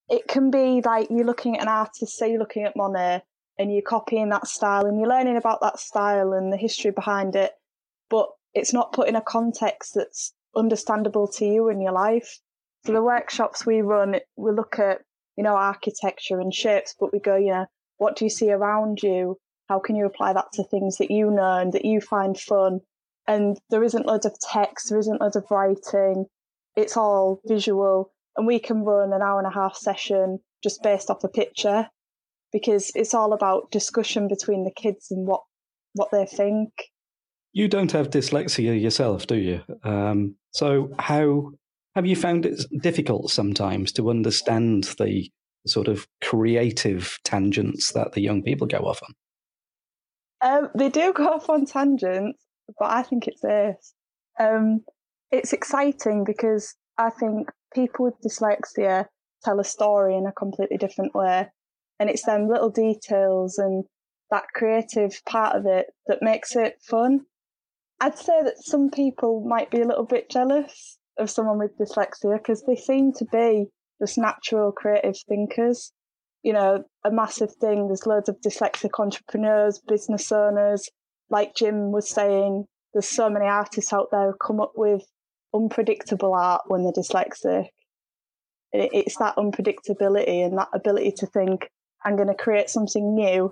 It 0.10 0.28
can 0.28 0.50
be 0.50 0.82
like 0.84 1.10
you're 1.12 1.26
looking 1.26 1.56
at 1.56 1.62
an 1.62 1.68
artist, 1.68 2.18
say 2.18 2.32
you're 2.32 2.40
looking 2.40 2.64
at 2.64 2.76
Monet, 2.76 3.22
and 3.60 3.72
you're 3.72 3.84
copying 3.84 4.30
that 4.30 4.48
style, 4.48 4.86
and 4.86 5.00
you're 5.00 5.10
learning 5.10 5.38
about 5.38 5.62
that 5.62 5.80
style 5.80 6.34
and 6.34 6.52
the 6.52 6.58
history 6.58 6.92
behind 6.92 7.36
it 7.36 7.54
but 8.10 8.28
it's 8.54 8.74
not 8.74 8.94
put 8.94 9.08
in 9.08 9.16
a 9.16 9.22
context 9.22 9.94
that's 9.96 10.34
understandable 10.56 11.28
to 11.28 11.46
you 11.46 11.70
in 11.70 11.82
your 11.82 11.92
life. 11.92 12.40
So 12.86 12.94
the 12.94 13.04
workshops 13.04 13.66
we 13.66 13.82
run, 13.82 14.16
we 14.36 14.52
look 14.52 14.80
at, 14.80 15.02
you 15.36 15.44
know, 15.44 15.56
architecture 15.56 16.40
and 16.40 16.54
shapes, 16.54 16.96
but 17.00 17.14
we 17.14 17.20
go, 17.20 17.36
you 17.36 17.52
know, 17.52 17.66
what 17.98 18.16
do 18.16 18.26
you 18.26 18.30
see 18.30 18.52
around 18.52 19.04
you? 19.04 19.38
How 19.68 19.80
can 19.80 19.96
you 19.96 20.06
apply 20.06 20.34
that 20.34 20.52
to 20.54 20.64
things 20.64 20.98
that 20.98 21.12
you 21.12 21.30
know 21.30 21.58
and 21.60 21.74
that 21.74 21.86
you 21.86 22.02
find 22.02 22.40
fun? 22.40 22.80
And 23.28 23.58
there 23.70 23.84
isn't 23.84 24.08
loads 24.08 24.26
of 24.26 24.36
text, 24.40 24.90
there 24.90 24.98
isn't 24.98 25.22
loads 25.22 25.36
of 25.36 25.46
writing. 25.52 26.26
It's 26.76 26.98
all 26.98 27.42
visual. 27.46 28.12
And 28.36 28.48
we 28.48 28.60
can 28.60 28.84
run 28.84 29.14
an 29.14 29.22
hour 29.22 29.38
and 29.38 29.48
a 29.48 29.54
half 29.54 29.76
session 29.76 30.40
just 30.64 30.82
based 30.82 31.10
off 31.10 31.24
a 31.24 31.30
picture 31.30 31.90
because 32.52 32.92
it's 32.96 33.14
all 33.14 33.34
about 33.34 33.72
discussion 33.72 34.28
between 34.28 34.64
the 34.64 34.72
kids 34.72 35.12
and 35.12 35.28
what 35.28 35.42
what 35.94 36.10
they 36.12 36.26
think. 36.26 36.72
You 37.52 37.68
don't 37.68 37.92
have 37.92 38.10
dyslexia 38.10 38.80
yourself, 38.80 39.28
do 39.28 39.36
you? 39.36 39.62
Um, 39.84 40.36
so 40.52 40.92
how 41.00 41.52
have 41.96 42.06
you 42.06 42.16
found 42.16 42.46
it 42.46 42.64
difficult 42.82 43.32
sometimes 43.32 43.92
to 43.94 44.10
understand 44.10 44.96
the 45.00 45.32
sort 45.66 45.88
of 45.88 46.08
creative 46.24 47.18
tangents 47.24 47.92
that 47.94 48.14
the 48.14 48.22
young 48.22 48.44
people 48.44 48.68
go 48.68 48.80
off 48.80 49.02
on? 49.04 49.14
Um, 50.42 50.70
they 50.76 50.90
do 50.90 51.12
go 51.12 51.28
off 51.28 51.50
on 51.50 51.66
tangents, 51.66 52.42
but 52.80 52.92
I 52.92 53.04
think 53.04 53.28
it's 53.28 53.42
this. 53.42 53.94
Um, 54.40 54.86
it's 55.32 55.54
exciting 55.54 56.24
because 56.24 56.76
I 56.98 57.10
think 57.10 57.50
people 57.74 58.06
with 58.06 58.22
dyslexia 58.26 59.06
tell 59.44 59.60
a 59.60 59.64
story 59.64 60.16
in 60.16 60.26
a 60.26 60.32
completely 60.32 60.78
different 60.78 61.14
way. 61.14 61.50
And 62.00 62.10
it's 62.10 62.26
them 62.26 62.48
little 62.48 62.70
details 62.70 63.58
and 63.58 63.84
that 64.32 64.46
creative 64.54 65.22
part 65.26 65.56
of 65.56 65.66
it 65.66 65.88
that 66.08 66.22
makes 66.22 66.56
it 66.56 66.82
fun. 66.82 67.26
I'd 68.02 68.18
say 68.18 68.42
that 68.44 68.64
some 68.64 68.90
people 68.90 69.44
might 69.46 69.70
be 69.70 69.82
a 69.82 69.88
little 69.88 70.06
bit 70.06 70.30
jealous 70.30 70.98
of 71.18 71.30
someone 71.30 71.60
with 71.60 71.78
dyslexia 71.78 72.38
because 72.38 72.64
they 72.64 72.76
seem 72.76 73.12
to 73.14 73.26
be 73.26 73.66
just 74.00 74.18
natural 74.18 74.72
creative 74.72 75.18
thinkers. 75.28 75.92
You 76.44 76.54
know, 76.54 76.84
a 77.04 77.12
massive 77.12 77.54
thing. 77.56 77.88
There's 77.88 78.06
loads 78.06 78.30
of 78.30 78.40
dyslexic 78.40 78.98
entrepreneurs, 78.98 79.82
business 79.86 80.32
owners. 80.32 80.90
Like 81.30 81.56
Jim 81.56 81.92
was 81.92 82.10
saying, 82.10 82.66
there's 82.94 83.08
so 83.08 83.30
many 83.30 83.46
artists 83.46 83.92
out 83.92 84.08
there 84.12 84.32
who 84.32 84.38
come 84.42 84.62
up 84.62 84.72
with 84.76 85.04
unpredictable 85.54 86.34
art 86.34 86.62
when 86.68 86.84
they're 86.84 86.94
dyslexic. 86.94 87.66
It's 88.72 89.18
that 89.18 89.36
unpredictability 89.36 90.46
and 90.46 90.58
that 90.58 90.70
ability 90.74 91.14
to 91.18 91.26
think, 91.26 91.70
I'm 92.06 92.16
going 92.16 92.30
to 92.30 92.36
create 92.36 92.70
something 92.70 93.16
new. 93.16 93.52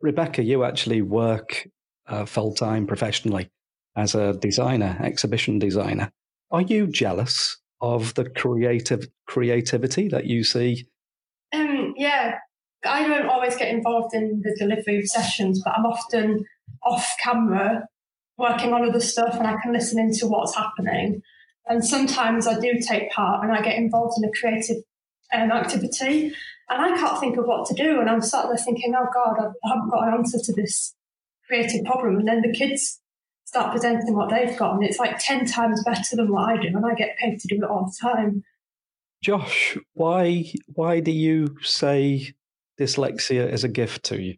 Rebecca, 0.00 0.42
you 0.42 0.64
actually 0.64 1.02
work 1.02 1.68
uh, 2.08 2.24
full 2.24 2.52
time 2.52 2.86
professionally 2.86 3.50
as 3.96 4.14
a 4.14 4.34
designer, 4.34 4.98
exhibition 5.02 5.58
designer. 5.58 6.10
Are 6.50 6.62
you 6.62 6.86
jealous 6.86 7.58
of 7.80 8.14
the 8.14 8.28
creative 8.28 9.06
creativity 9.26 10.08
that 10.08 10.26
you 10.26 10.44
see? 10.44 10.86
Um, 11.52 11.94
yeah, 11.96 12.38
I 12.84 13.06
don't 13.06 13.28
always 13.28 13.56
get 13.56 13.68
involved 13.68 14.14
in 14.14 14.42
the 14.42 14.54
delivery 14.58 14.98
of 14.98 15.06
sessions, 15.06 15.62
but 15.64 15.74
I'm 15.76 15.86
often 15.86 16.44
off 16.82 17.14
camera 17.22 17.86
working 18.36 18.72
on 18.72 18.88
other 18.88 19.00
stuff 19.00 19.34
and 19.34 19.46
I 19.46 19.56
can 19.62 19.72
listen 19.72 19.98
into 19.98 20.26
what's 20.26 20.56
happening. 20.56 21.22
And 21.66 21.84
sometimes 21.84 22.46
I 22.46 22.58
do 22.58 22.78
take 22.80 23.10
part 23.10 23.44
and 23.44 23.52
I 23.52 23.62
get 23.62 23.76
involved 23.76 24.18
in 24.18 24.28
a 24.28 24.32
creative 24.32 24.82
um, 25.32 25.50
activity 25.52 26.32
and 26.70 26.82
I 26.82 26.96
can't 26.96 27.20
think 27.20 27.36
of 27.36 27.46
what 27.46 27.66
to 27.68 27.74
do. 27.74 28.00
And 28.00 28.10
I'm 28.10 28.20
sat 28.20 28.46
there 28.48 28.56
thinking, 28.56 28.94
oh 28.96 29.06
God, 29.12 29.36
I 29.38 29.68
haven't 29.68 29.90
got 29.90 30.08
an 30.08 30.14
answer 30.14 30.38
to 30.42 30.52
this 30.52 30.94
creative 31.46 31.84
problem. 31.84 32.16
And 32.16 32.28
then 32.28 32.42
the 32.42 32.52
kids 32.52 33.00
start 33.54 33.70
presenting 33.70 34.16
what 34.16 34.30
they've 34.30 34.58
got, 34.58 34.74
and 34.74 34.82
it's 34.82 34.98
like 34.98 35.16
10 35.20 35.46
times 35.46 35.84
better 35.84 36.16
than 36.16 36.32
what 36.32 36.48
I 36.48 36.56
do, 36.56 36.68
and 36.68 36.84
I 36.84 36.92
get 36.94 37.16
paid 37.18 37.38
to 37.38 37.46
do 37.46 37.62
it 37.62 37.70
all 37.70 37.84
the 37.84 37.96
time. 38.00 38.42
Josh, 39.22 39.78
why 39.92 40.52
why 40.74 40.98
do 40.98 41.12
you 41.12 41.56
say 41.62 42.34
dyslexia 42.80 43.50
is 43.50 43.62
a 43.62 43.68
gift 43.68 44.02
to 44.06 44.20
you? 44.20 44.34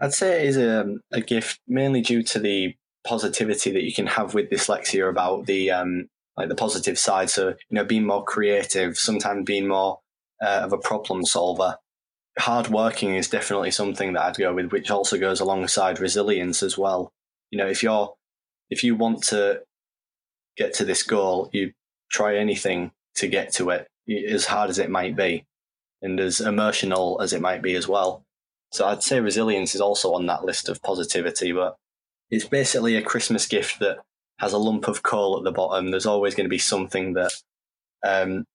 I'd 0.00 0.14
say 0.14 0.42
it 0.42 0.48
is 0.48 0.56
a, 0.56 0.94
a 1.10 1.20
gift 1.20 1.60
mainly 1.66 2.02
due 2.02 2.22
to 2.22 2.38
the 2.38 2.74
positivity 3.04 3.72
that 3.72 3.82
you 3.82 3.92
can 3.92 4.06
have 4.06 4.32
with 4.32 4.48
dyslexia 4.48 5.10
about 5.10 5.46
the 5.46 5.72
um, 5.72 6.08
like 6.36 6.48
the 6.48 6.54
positive 6.54 6.98
side. 6.98 7.30
So 7.30 7.48
you 7.48 7.54
know, 7.72 7.84
being 7.84 8.06
more 8.06 8.24
creative, 8.24 8.96
sometimes 8.96 9.44
being 9.44 9.66
more 9.66 9.98
uh, 10.40 10.60
of 10.62 10.72
a 10.72 10.78
problem 10.78 11.26
solver. 11.26 11.78
hard 12.38 12.68
working 12.68 13.16
is 13.16 13.28
definitely 13.28 13.72
something 13.72 14.12
that 14.12 14.22
I'd 14.22 14.36
go 14.36 14.54
with, 14.54 14.70
which 14.70 14.90
also 14.90 15.18
goes 15.18 15.40
alongside 15.40 15.98
resilience 15.98 16.62
as 16.62 16.78
well. 16.78 17.12
You 17.50 17.58
know, 17.58 17.66
if 17.66 17.82
you're 17.82 18.14
if 18.72 18.82
you 18.82 18.96
want 18.96 19.22
to 19.24 19.60
get 20.56 20.72
to 20.74 20.84
this 20.84 21.02
goal, 21.02 21.50
you 21.52 21.72
try 22.10 22.36
anything 22.36 22.90
to 23.16 23.28
get 23.28 23.52
to 23.52 23.68
it, 23.68 23.86
as 24.08 24.46
hard 24.46 24.70
as 24.70 24.78
it 24.78 24.88
might 24.88 25.14
be, 25.14 25.44
and 26.00 26.18
as 26.18 26.40
emotional 26.40 27.20
as 27.20 27.34
it 27.34 27.42
might 27.42 27.60
be 27.60 27.74
as 27.74 27.86
well. 27.86 28.24
So 28.72 28.86
I'd 28.86 29.02
say 29.02 29.20
resilience 29.20 29.74
is 29.74 29.82
also 29.82 30.14
on 30.14 30.24
that 30.26 30.46
list 30.46 30.70
of 30.70 30.82
positivity, 30.82 31.52
but 31.52 31.76
it's 32.30 32.46
basically 32.46 32.96
a 32.96 33.02
Christmas 33.02 33.46
gift 33.46 33.78
that 33.80 33.98
has 34.38 34.54
a 34.54 34.58
lump 34.58 34.88
of 34.88 35.02
coal 35.02 35.36
at 35.36 35.44
the 35.44 35.52
bottom. 35.52 35.90
There's 35.90 36.06
always 36.06 36.34
going 36.34 36.46
to 36.46 36.56
be 36.56 36.58
something 36.58 37.12
that 37.12 37.32
um, 38.02 38.46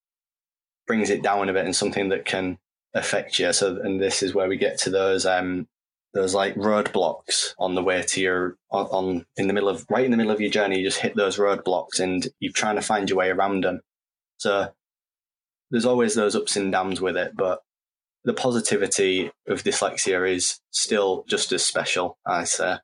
brings 0.88 1.12
it 1.12 1.22
down 1.22 1.48
a 1.48 1.54
bit 1.54 1.66
and 1.66 1.76
something 1.76 2.10
that 2.10 2.26
can 2.26 2.58
affect 2.96 3.38
you. 3.38 3.54
So, 3.54 3.80
and 3.80 4.02
this 4.02 4.24
is 4.24 4.34
where 4.34 4.50
we 4.50 4.58
get 4.58 4.80
to 4.80 4.90
those 4.90 5.28
um, 5.28 5.68
those 6.18 6.34
like 6.34 6.56
roadblocks 6.56 7.54
on 7.60 7.76
the 7.76 7.84
way 7.84 8.02
to 8.02 8.22
your 8.22 8.58
on, 8.72 8.86
on, 8.88 9.26
in 9.38 9.48
the 9.48 9.54
middle 9.54 9.70
of 9.70 9.86
right 9.90 10.04
in 10.04 10.12
the 10.12 10.18
middle 10.18 10.32
of 10.32 10.42
your 10.42 10.50
journey. 10.50 10.80
You 10.80 10.88
just 10.88 11.00
hit 11.00 11.16
those 11.16 11.38
roadblocks 11.38 12.00
and 12.00 12.28
you're 12.40 12.52
trying 12.52 12.76
to 12.76 12.82
find 12.82 13.10
your 13.10 13.20
way 13.20 13.30
around 13.30 13.64
them. 13.64 13.82
So 14.38 14.70
there's 15.70 15.86
always 15.86 16.16
those 16.16 16.36
ups 16.36 16.56
and 16.56 16.72
downs 16.72 17.00
with 17.00 17.18
it, 17.18 17.34
but 17.36 17.60
the 18.24 18.34
positivity 18.34 19.32
of 19.48 19.64
dyslexia 19.64 20.34
is 20.34 20.60
still 20.72 21.24
just 21.30 21.52
as 21.52 21.64
special. 21.64 22.18
I 22.26 22.46
say. 22.46 22.78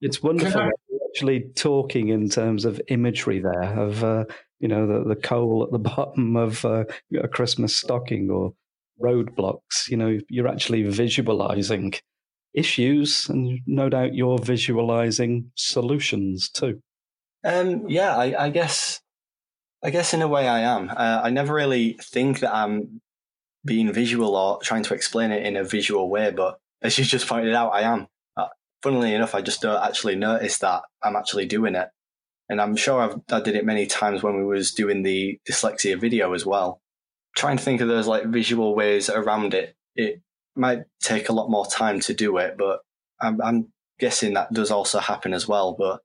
It's 0.00 0.22
wonderful 0.22 0.70
actually 1.12 1.44
talking 1.54 2.08
in 2.08 2.28
terms 2.30 2.64
of 2.64 2.80
imagery 2.88 3.38
there 3.38 3.78
of 3.78 4.02
uh, 4.02 4.24
you 4.60 4.68
know 4.68 4.86
the, 4.86 5.10
the 5.10 5.20
coal 5.20 5.62
at 5.62 5.72
the 5.72 5.78
bottom 5.96 6.36
of 6.36 6.64
uh, 6.64 6.84
a 7.22 7.28
Christmas 7.28 7.76
stocking 7.76 8.30
or 8.30 8.54
roadblocks. 9.02 9.88
You 9.88 9.98
know, 9.98 10.18
you're 10.30 10.48
actually 10.48 10.84
visualizing 10.84 11.92
issues, 12.54 13.28
and 13.28 13.60
no 13.66 13.88
doubt 13.88 14.14
you're 14.14 14.38
visualizing 14.38 15.50
solutions 15.54 16.48
too. 16.50 16.80
Um, 17.44 17.88
yeah, 17.88 18.16
I, 18.16 18.44
I, 18.44 18.50
guess, 18.50 19.00
I 19.82 19.90
guess 19.90 20.14
in 20.14 20.22
a 20.22 20.28
way 20.28 20.48
I 20.48 20.60
am. 20.60 20.90
Uh, 20.90 21.20
I 21.22 21.30
never 21.30 21.54
really 21.54 21.98
think 22.00 22.40
that 22.40 22.54
I'm 22.54 23.00
being 23.64 23.92
visual 23.92 24.36
or 24.36 24.60
trying 24.62 24.82
to 24.84 24.94
explain 24.94 25.30
it 25.30 25.44
in 25.44 25.56
a 25.56 25.64
visual 25.64 26.08
way, 26.08 26.30
but 26.30 26.58
as 26.82 26.98
you 26.98 27.04
just 27.04 27.28
pointed 27.28 27.54
out, 27.54 27.70
I 27.70 27.82
am. 27.82 28.06
Uh, 28.36 28.48
funnily 28.82 29.14
enough, 29.14 29.34
I 29.34 29.40
just 29.40 29.62
don't 29.62 29.82
actually 29.82 30.16
notice 30.16 30.58
that 30.58 30.82
I'm 31.02 31.16
actually 31.16 31.46
doing 31.46 31.74
it, 31.74 31.88
and 32.48 32.60
I'm 32.60 32.76
sure 32.76 33.00
I've, 33.00 33.20
I 33.30 33.40
did 33.40 33.56
it 33.56 33.64
many 33.64 33.86
times 33.86 34.22
when 34.22 34.36
we 34.36 34.44
was 34.44 34.72
doing 34.72 35.02
the 35.02 35.38
dyslexia 35.48 36.00
video 36.00 36.32
as 36.34 36.46
well 36.46 36.82
trying 37.36 37.56
to 37.56 37.62
think 37.62 37.80
of 37.80 37.88
those 37.88 38.06
like 38.06 38.26
visual 38.26 38.74
ways 38.74 39.08
around 39.08 39.54
it, 39.54 39.74
it 39.94 40.20
might 40.56 40.80
take 41.02 41.28
a 41.28 41.32
lot 41.32 41.50
more 41.50 41.66
time 41.66 42.00
to 42.00 42.14
do 42.14 42.36
it, 42.38 42.56
but 42.58 42.80
I'm, 43.20 43.40
I'm 43.42 43.72
guessing 43.98 44.34
that 44.34 44.52
does 44.52 44.70
also 44.70 44.98
happen 44.98 45.32
as 45.32 45.46
well. 45.48 45.74
But 45.78 46.00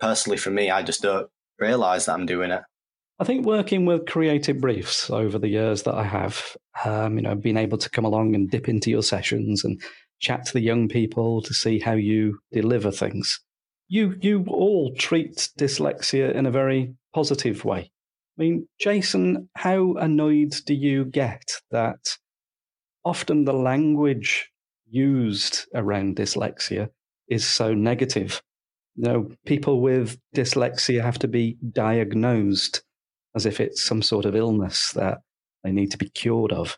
personally, 0.00 0.36
for 0.36 0.50
me, 0.50 0.70
I 0.70 0.82
just 0.82 1.02
don't 1.02 1.28
realize 1.58 2.06
that 2.06 2.14
I'm 2.14 2.26
doing 2.26 2.50
it. 2.50 2.62
I 3.18 3.24
think 3.24 3.44
working 3.44 3.84
with 3.84 4.06
creative 4.06 4.60
briefs 4.60 5.10
over 5.10 5.38
the 5.38 5.48
years 5.48 5.82
that 5.82 5.94
I 5.94 6.04
have, 6.04 6.56
um, 6.86 7.16
you 7.16 7.22
know, 7.22 7.34
being 7.34 7.58
able 7.58 7.76
to 7.76 7.90
come 7.90 8.06
along 8.06 8.34
and 8.34 8.50
dip 8.50 8.66
into 8.66 8.90
your 8.90 9.02
sessions 9.02 9.62
and 9.62 9.80
chat 10.20 10.46
to 10.46 10.52
the 10.54 10.60
young 10.60 10.88
people 10.88 11.42
to 11.42 11.52
see 11.52 11.78
how 11.78 11.92
you 11.92 12.38
deliver 12.50 12.90
things. 12.90 13.40
You 13.88 14.16
you 14.22 14.46
all 14.48 14.94
treat 14.96 15.50
dyslexia 15.58 16.34
in 16.34 16.46
a 16.46 16.50
very 16.50 16.94
positive 17.14 17.64
way. 17.64 17.90
I 18.38 18.42
mean, 18.42 18.68
Jason, 18.78 19.50
how 19.54 19.94
annoyed 19.94 20.54
do 20.64 20.72
you 20.72 21.04
get 21.04 21.42
that 21.72 21.98
often 23.04 23.44
the 23.44 23.52
language 23.52 24.50
used 24.88 25.66
around 25.74 26.16
dyslexia 26.16 26.90
is 27.28 27.46
so 27.46 27.74
negative? 27.74 28.42
You 28.96 29.04
know, 29.04 29.30
people 29.46 29.80
with 29.80 30.18
dyslexia 30.34 31.02
have 31.02 31.18
to 31.20 31.28
be 31.28 31.56
diagnosed 31.72 32.82
as 33.34 33.46
if 33.46 33.60
it's 33.60 33.82
some 33.82 34.02
sort 34.02 34.24
of 34.24 34.34
illness 34.34 34.92
that 34.92 35.18
they 35.62 35.72
need 35.72 35.90
to 35.92 35.98
be 35.98 36.08
cured 36.08 36.52
of. 36.52 36.76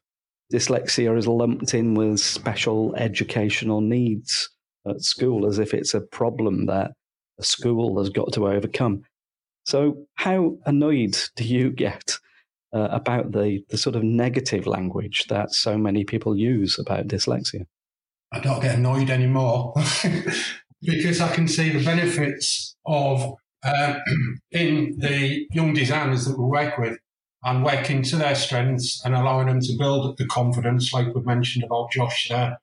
Dyslexia 0.52 1.17
is 1.17 1.26
lumped 1.26 1.73
in 1.73 1.95
with 1.95 2.21
special 2.21 2.95
educational 2.97 3.81
needs 3.81 4.50
at 4.87 5.00
school 5.00 5.47
as 5.47 5.59
if 5.59 5.73
it's 5.73 5.95
a 5.95 6.00
problem 6.00 6.67
that 6.67 6.93
a 7.38 7.45
school 7.45 7.99
has 7.99 8.11
got 8.11 8.33
to 8.35 8.49
overcome. 8.49 9.02
So, 9.64 10.07
how 10.14 10.59
annoyed 10.67 11.17
do 11.37 11.45
you 11.45 11.71
get 11.87 12.19
uh, 12.73 12.88
about 12.91 13.33
the, 13.33 13.61
the 13.71 13.76
sort 13.76 13.97
of 13.97 14.02
negative 14.02 14.67
language 14.67 15.25
that 15.29 15.52
so 15.52 15.76
many 15.76 16.05
people 16.05 16.37
use 16.37 16.79
about 16.79 17.09
dyslexia? 17.09 17.67
I 18.33 18.41
don't 18.41 18.61
get 18.61 18.76
annoyed 18.76 19.11
anymore 19.11 19.75
because 20.83 21.21
I 21.21 21.35
can 21.35 21.49
see 21.49 21.71
the 21.71 21.85
benefits 21.85 22.76
of 22.87 23.35
uh, 23.62 23.99
in 24.50 24.97
the 24.99 25.47
young 25.52 25.75
designers 25.75 26.25
that 26.25 26.38
we 26.38 26.45
work 26.45 26.79
with 26.79 26.99
and 27.45 27.64
working 27.64 28.02
to 28.02 28.17
their 28.17 28.35
strengths 28.35 29.05
and 29.05 29.14
allowing 29.14 29.49
them 29.49 29.61
to 29.61 29.76
build 29.79 30.17
the 30.17 30.26
confidence, 30.26 30.93
like 30.93 31.14
we 31.14 31.21
mentioned 31.23 31.64
about 31.64 31.91
Josh 31.91 32.29
there. 32.29 32.59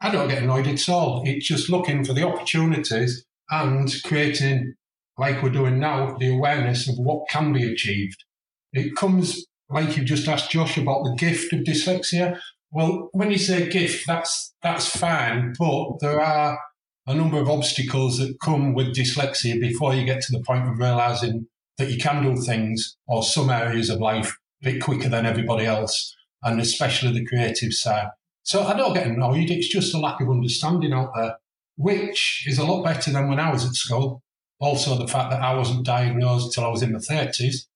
I 0.00 0.10
don't 0.10 0.28
get 0.28 0.42
annoyed 0.42 0.66
at 0.66 0.88
all. 0.88 1.22
It's 1.24 1.46
just 1.46 1.70
looking 1.70 2.04
for 2.04 2.12
the 2.12 2.26
opportunities 2.26 3.24
and 3.50 3.92
creating 4.04 4.74
like 5.18 5.42
we're 5.42 5.50
doing 5.50 5.80
now, 5.80 6.16
the 6.18 6.32
awareness 6.32 6.88
of 6.88 6.94
what 6.96 7.28
can 7.28 7.52
be 7.52 7.70
achieved. 7.70 8.24
It 8.72 8.94
comes, 8.96 9.46
like 9.68 9.96
you 9.96 10.04
just 10.04 10.28
asked 10.28 10.50
Josh 10.50 10.76
about 10.76 11.04
the 11.04 11.16
gift 11.16 11.52
of 11.52 11.60
dyslexia. 11.60 12.38
Well, 12.70 13.08
when 13.12 13.30
you 13.30 13.38
say 13.38 13.68
gift, 13.68 14.06
that's 14.06 14.54
that's 14.62 14.88
fine, 14.88 15.54
but 15.58 16.00
there 16.00 16.20
are 16.20 16.58
a 17.06 17.14
number 17.14 17.38
of 17.38 17.48
obstacles 17.48 18.18
that 18.18 18.38
come 18.42 18.74
with 18.74 18.94
dyslexia 18.94 19.58
before 19.58 19.94
you 19.94 20.04
get 20.04 20.20
to 20.22 20.32
the 20.32 20.44
point 20.44 20.68
of 20.68 20.78
realizing 20.78 21.46
that 21.78 21.90
you 21.90 21.96
can 21.96 22.22
do 22.22 22.40
things 22.42 22.96
or 23.06 23.22
some 23.22 23.48
areas 23.48 23.88
of 23.88 24.00
life 24.00 24.36
a 24.62 24.72
bit 24.72 24.82
quicker 24.82 25.08
than 25.08 25.24
everybody 25.24 25.64
else, 25.64 26.14
and 26.42 26.60
especially 26.60 27.12
the 27.12 27.26
creative 27.26 27.72
side. 27.72 28.08
So 28.42 28.64
I 28.64 28.76
don't 28.76 28.94
get 28.94 29.06
annoyed. 29.06 29.50
It's 29.50 29.68
just 29.68 29.94
a 29.94 29.98
lack 29.98 30.20
of 30.20 30.28
understanding 30.28 30.92
out 30.92 31.12
there, 31.14 31.36
which 31.76 32.44
is 32.46 32.58
a 32.58 32.64
lot 32.64 32.84
better 32.84 33.10
than 33.10 33.28
when 33.28 33.40
I 33.40 33.52
was 33.52 33.64
at 33.64 33.74
school 33.74 34.22
also 34.60 34.96
the 34.96 35.06
fact 35.06 35.30
that 35.30 35.42
I 35.42 35.54
wasn't 35.54 35.86
diagnosed 35.86 36.46
until 36.46 36.68
I 36.68 36.72
was 36.72 36.82
in 36.82 36.92
my 36.92 36.98
30s. 36.98 37.66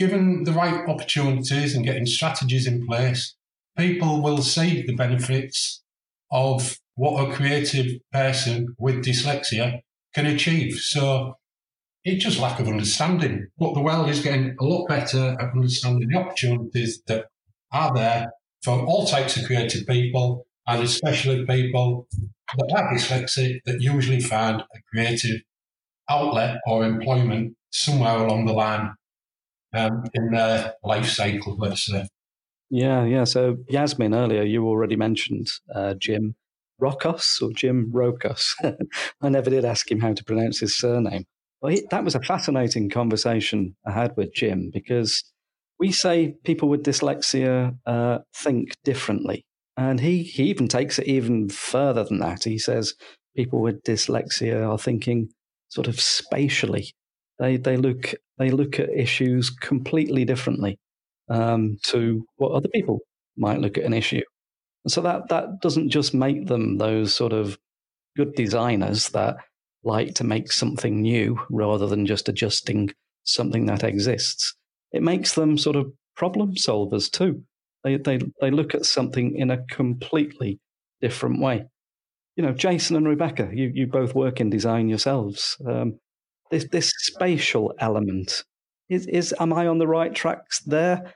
Given 0.00 0.44
the 0.44 0.52
right 0.52 0.88
opportunities 0.88 1.74
and 1.74 1.84
getting 1.84 2.06
strategies 2.06 2.66
in 2.66 2.86
place, 2.86 3.36
people 3.76 4.22
will 4.22 4.38
see 4.40 4.82
the 4.82 4.94
benefits 4.94 5.82
of 6.30 6.78
what 6.94 7.22
a 7.22 7.34
creative 7.34 8.00
person 8.10 8.74
with 8.78 9.04
dyslexia 9.04 9.80
can 10.14 10.24
achieve. 10.24 10.78
So 10.78 11.34
it's 12.02 12.24
just 12.24 12.40
lack 12.40 12.58
of 12.60 12.66
understanding. 12.66 13.48
But 13.58 13.74
the 13.74 13.82
world 13.82 14.08
is 14.08 14.22
getting 14.22 14.56
a 14.58 14.64
lot 14.64 14.88
better 14.88 15.36
at 15.38 15.52
understanding 15.54 16.08
the 16.08 16.18
opportunities 16.18 17.02
that 17.06 17.26
are 17.70 17.92
there 17.94 18.28
for 18.64 18.80
all 18.86 19.06
types 19.06 19.36
of 19.36 19.44
creative 19.44 19.86
people, 19.86 20.46
and 20.66 20.82
especially 20.82 21.44
people 21.44 22.08
that 22.56 22.72
are 22.74 22.94
dyslexic 22.94 23.58
that 23.66 23.82
usually 23.82 24.20
find 24.20 24.62
a 24.62 24.78
creative 24.90 25.42
outlet 26.08 26.56
or 26.66 26.86
employment 26.86 27.54
somewhere 27.70 28.16
along 28.16 28.46
the 28.46 28.54
line 28.54 28.94
um, 29.72 30.04
in 30.14 30.30
their 30.30 30.74
life 30.82 31.06
cycle, 31.06 31.56
let's 31.58 31.86
say. 31.86 32.06
Yeah, 32.70 33.04
yeah. 33.04 33.24
So 33.24 33.58
Yasmin, 33.68 34.14
earlier 34.14 34.42
you 34.42 34.66
already 34.66 34.96
mentioned 34.96 35.48
uh, 35.74 35.94
Jim 35.94 36.36
Rokos 36.80 37.42
or 37.42 37.50
Jim 37.52 37.90
Rokos. 37.92 38.54
I 39.20 39.28
never 39.28 39.50
did 39.50 39.64
ask 39.64 39.90
him 39.90 40.00
how 40.00 40.14
to 40.14 40.24
pronounce 40.24 40.60
his 40.60 40.76
surname. 40.76 41.24
Well, 41.60 41.72
he, 41.72 41.86
that 41.90 42.04
was 42.04 42.14
a 42.14 42.22
fascinating 42.22 42.88
conversation 42.88 43.76
I 43.84 43.92
had 43.92 44.16
with 44.16 44.34
Jim 44.34 44.70
because 44.72 45.22
we 45.78 45.92
say 45.92 46.34
people 46.44 46.68
with 46.68 46.84
dyslexia 46.84 47.76
uh, 47.86 48.18
think 48.34 48.72
differently. 48.84 49.44
And 49.76 50.00
he, 50.00 50.22
he 50.22 50.44
even 50.44 50.68
takes 50.68 50.98
it 50.98 51.06
even 51.06 51.48
further 51.48 52.04
than 52.04 52.18
that. 52.18 52.44
He 52.44 52.58
says 52.58 52.94
people 53.36 53.60
with 53.60 53.82
dyslexia 53.82 54.68
are 54.68 54.78
thinking 54.78 55.30
sort 55.68 55.88
of 55.88 56.00
spatially. 56.00 56.92
They 57.40 57.56
they 57.56 57.76
look 57.76 58.14
they 58.38 58.50
look 58.50 58.78
at 58.78 58.90
issues 58.90 59.50
completely 59.50 60.24
differently 60.24 60.78
um, 61.28 61.78
to 61.84 62.24
what 62.36 62.52
other 62.52 62.68
people 62.68 63.00
might 63.36 63.60
look 63.60 63.78
at 63.78 63.84
an 63.84 63.94
issue. 63.94 64.22
And 64.84 64.92
so 64.92 65.00
that 65.02 65.28
that 65.30 65.60
doesn't 65.60 65.90
just 65.90 66.14
make 66.14 66.46
them 66.46 66.78
those 66.78 67.14
sort 67.14 67.32
of 67.32 67.58
good 68.16 68.34
designers 68.34 69.08
that 69.10 69.36
like 69.82 70.14
to 70.14 70.24
make 70.24 70.52
something 70.52 71.00
new 71.00 71.40
rather 71.50 71.86
than 71.86 72.06
just 72.06 72.28
adjusting 72.28 72.92
something 73.24 73.66
that 73.66 73.84
exists. 73.84 74.54
It 74.92 75.02
makes 75.02 75.34
them 75.34 75.56
sort 75.56 75.76
of 75.76 75.90
problem 76.16 76.54
solvers 76.54 77.10
too. 77.10 77.42
They 77.84 77.96
they 77.96 78.20
they 78.40 78.50
look 78.50 78.74
at 78.74 78.84
something 78.84 79.34
in 79.34 79.50
a 79.50 79.64
completely 79.66 80.60
different 81.00 81.40
way 81.40 81.64
you 82.36 82.46
know, 82.46 82.52
Jason 82.52 82.96
and 82.96 83.06
Rebecca, 83.06 83.50
you, 83.52 83.70
you 83.74 83.86
both 83.86 84.14
work 84.14 84.40
in 84.40 84.48
design 84.48 84.88
yourselves. 84.88 85.58
Um, 85.66 85.98
this 86.50 86.66
this 86.70 86.92
spatial 86.98 87.74
element 87.78 88.44
is 88.88 89.06
is 89.06 89.34
am 89.38 89.52
I 89.52 89.66
on 89.66 89.78
the 89.78 89.86
right 89.86 90.14
tracks 90.14 90.60
there? 90.60 91.14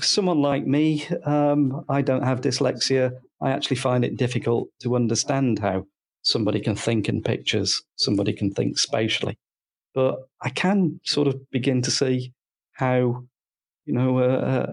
Someone 0.00 0.40
like 0.40 0.66
me, 0.66 1.06
um, 1.24 1.84
I 1.88 2.02
don't 2.02 2.22
have 2.22 2.40
dyslexia. 2.40 3.12
I 3.40 3.50
actually 3.50 3.76
find 3.76 4.04
it 4.04 4.16
difficult 4.16 4.68
to 4.82 4.96
understand 4.96 5.58
how 5.58 5.86
somebody 6.22 6.60
can 6.60 6.74
think 6.74 7.08
in 7.08 7.22
pictures, 7.22 7.82
somebody 7.96 8.32
can 8.32 8.50
think 8.52 8.78
spatially. 8.78 9.38
But 9.94 10.16
I 10.42 10.50
can 10.50 11.00
sort 11.04 11.28
of 11.28 11.38
begin 11.50 11.82
to 11.82 11.90
see 11.90 12.32
how, 12.72 13.24
you 13.84 13.94
know, 13.94 14.18
uh, 14.18 14.22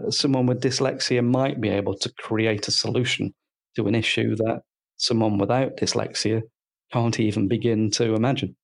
uh, 0.07 0.12
someone 0.12 0.45
with 0.45 0.62
dyslexia 0.62 1.24
might 1.24 1.62
be 1.62 1.69
able 1.69 1.95
to 1.98 2.12
create 2.19 2.67
a 2.67 2.72
solution 2.72 3.33
to 3.75 3.88
an 3.88 3.95
issue 3.95 4.36
that 4.36 4.63
someone 4.98 5.38
without 5.38 5.77
dyslexia 5.77 6.41
can't 6.91 7.19
even 7.19 7.48
begin 7.48 7.91
to 7.91 8.15
imagine. 8.15 8.55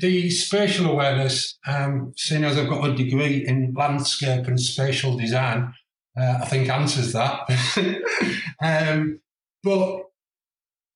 The 0.00 0.30
spatial 0.30 0.90
awareness, 0.90 1.58
um, 1.66 2.12
seeing 2.16 2.44
as 2.44 2.56
I've 2.56 2.68
got 2.68 2.88
a 2.88 2.94
degree 2.94 3.44
in 3.46 3.74
landscape 3.76 4.46
and 4.46 4.60
spatial 4.60 5.16
design, 5.16 5.74
uh, 6.16 6.38
I 6.42 6.46
think 6.46 6.68
answers 6.68 7.12
that. 7.12 7.48
um, 8.62 9.20
but 9.64 10.04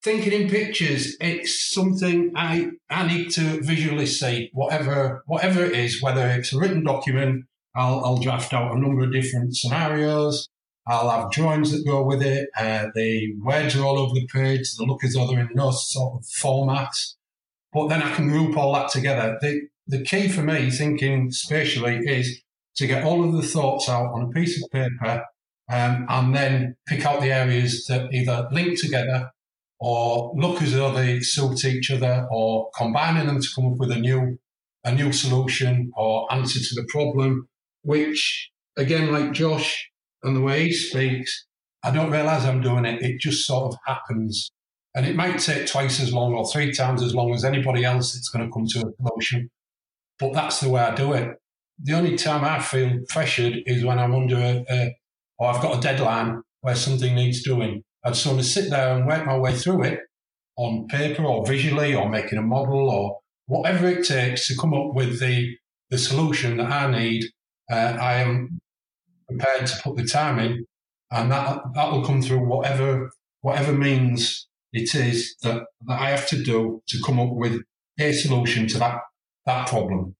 thinking 0.04 0.32
in 0.32 0.48
pictures, 0.48 1.16
it's 1.20 1.72
something 1.72 2.32
I, 2.36 2.70
I 2.90 3.06
need 3.06 3.30
to 3.32 3.60
visually 3.62 4.06
see, 4.06 4.50
whatever 4.52 5.22
whatever 5.26 5.64
it 5.64 5.72
is, 5.72 6.02
whether 6.02 6.26
it's 6.28 6.52
a 6.52 6.58
written 6.58 6.84
document, 6.84 7.46
I'll, 7.74 8.04
I'll 8.04 8.18
draft 8.18 8.52
out 8.52 8.74
a 8.74 8.78
number 8.78 9.02
of 9.02 9.12
different 9.12 9.56
scenarios. 9.56 10.48
I'll 10.86 11.10
have 11.10 11.30
drawings 11.30 11.70
that 11.72 11.86
go 11.86 12.04
with 12.04 12.22
it. 12.22 12.48
Uh, 12.56 12.86
the 12.94 13.34
words 13.40 13.76
are 13.76 13.84
all 13.84 13.98
over 13.98 14.14
the 14.14 14.26
page. 14.26 14.74
They 14.76 14.84
look 14.84 15.04
as 15.04 15.14
though 15.14 15.26
they're 15.28 15.40
in 15.40 15.48
no 15.54 15.70
sort 15.70 16.20
of 16.20 16.26
format. 16.26 16.92
But 17.72 17.88
then 17.88 18.02
I 18.02 18.14
can 18.14 18.28
group 18.28 18.56
all 18.56 18.74
that 18.74 18.90
together. 18.90 19.38
The, 19.40 19.62
the 19.86 20.02
key 20.02 20.28
for 20.28 20.42
me, 20.42 20.70
thinking 20.70 21.30
spatially, 21.30 21.98
is 22.06 22.42
to 22.76 22.86
get 22.86 23.04
all 23.04 23.24
of 23.24 23.32
the 23.32 23.46
thoughts 23.46 23.88
out 23.88 24.12
on 24.12 24.22
a 24.22 24.28
piece 24.28 24.62
of 24.62 24.70
paper 24.70 25.24
um, 25.70 26.06
and 26.08 26.34
then 26.34 26.76
pick 26.86 27.04
out 27.04 27.20
the 27.20 27.32
areas 27.32 27.86
that 27.86 28.12
either 28.12 28.48
link 28.52 28.80
together 28.80 29.30
or 29.80 30.32
look 30.36 30.62
as 30.62 30.72
though 30.74 30.92
they 30.92 31.20
suit 31.20 31.64
each 31.64 31.90
other 31.90 32.26
or 32.30 32.70
combining 32.76 33.26
them 33.26 33.40
to 33.40 33.48
come 33.54 33.72
up 33.72 33.78
with 33.78 33.90
a 33.90 33.98
new 33.98 34.38
a 34.84 34.92
new 34.92 35.12
solution 35.12 35.92
or 35.96 36.32
answer 36.32 36.58
to 36.58 36.74
the 36.74 36.86
problem, 36.88 37.48
which 37.82 38.50
again, 38.76 39.12
like 39.12 39.32
Josh 39.32 39.90
and 40.22 40.36
the 40.36 40.40
way 40.40 40.64
he 40.64 40.72
speaks, 40.72 41.46
I 41.82 41.90
don't 41.90 42.10
realize 42.10 42.44
I'm 42.44 42.60
doing 42.60 42.84
it. 42.84 43.02
It 43.02 43.20
just 43.20 43.46
sort 43.46 43.72
of 43.72 43.78
happens. 43.86 44.50
And 44.94 45.06
it 45.06 45.16
might 45.16 45.38
take 45.38 45.66
twice 45.66 46.00
as 46.00 46.12
long 46.12 46.34
or 46.34 46.46
three 46.46 46.72
times 46.72 47.02
as 47.02 47.14
long 47.14 47.32
as 47.34 47.44
anybody 47.44 47.84
else 47.84 48.12
that's 48.12 48.28
going 48.28 48.46
to 48.46 48.52
come 48.52 48.66
to 48.66 48.78
a 48.80 49.08
solution. 49.08 49.50
But 50.18 50.34
that's 50.34 50.60
the 50.60 50.68
way 50.68 50.82
I 50.82 50.94
do 50.94 51.14
it. 51.14 51.36
The 51.82 51.94
only 51.94 52.16
time 52.16 52.44
I 52.44 52.60
feel 52.60 53.00
pressured 53.08 53.62
is 53.66 53.84
when 53.84 53.98
I'm 53.98 54.14
under 54.14 54.36
a, 54.36 54.64
a 54.70 54.96
or 55.38 55.48
I've 55.48 55.62
got 55.62 55.78
a 55.78 55.80
deadline 55.80 56.42
where 56.60 56.76
something 56.76 57.14
needs 57.14 57.42
doing. 57.42 57.82
I'd 58.04 58.16
sort 58.16 58.38
of 58.38 58.44
sit 58.44 58.70
there 58.70 58.96
and 58.96 59.06
work 59.06 59.26
my 59.26 59.38
way 59.38 59.56
through 59.56 59.84
it 59.84 60.00
on 60.56 60.86
paper 60.88 61.24
or 61.24 61.46
visually 61.46 61.94
or 61.94 62.08
making 62.08 62.38
a 62.38 62.42
model 62.42 62.90
or 62.90 63.18
whatever 63.46 63.88
it 63.88 64.06
takes 64.06 64.46
to 64.48 64.56
come 64.56 64.74
up 64.74 64.94
with 64.94 65.18
the, 65.20 65.56
the 65.90 65.98
solution 65.98 66.58
that 66.58 66.70
I 66.70 66.90
need. 66.90 67.24
Uh, 67.70 67.96
I 68.00 68.14
am 68.14 68.60
prepared 69.28 69.66
to 69.66 69.82
put 69.82 69.96
the 69.96 70.04
time 70.04 70.38
in 70.38 70.66
and 71.10 71.30
that, 71.30 71.62
that 71.74 71.92
will 71.92 72.04
come 72.04 72.22
through 72.22 72.44
whatever, 72.46 73.10
whatever 73.40 73.72
means 73.72 74.48
it 74.72 74.94
is 74.94 75.36
that, 75.42 75.64
that 75.86 76.00
I 76.00 76.10
have 76.10 76.26
to 76.28 76.42
do 76.42 76.82
to 76.88 77.02
come 77.04 77.20
up 77.20 77.32
with 77.32 77.60
a 78.00 78.12
solution 78.12 78.66
to 78.68 78.78
that, 78.78 79.00
that 79.46 79.68
problem. 79.68 80.16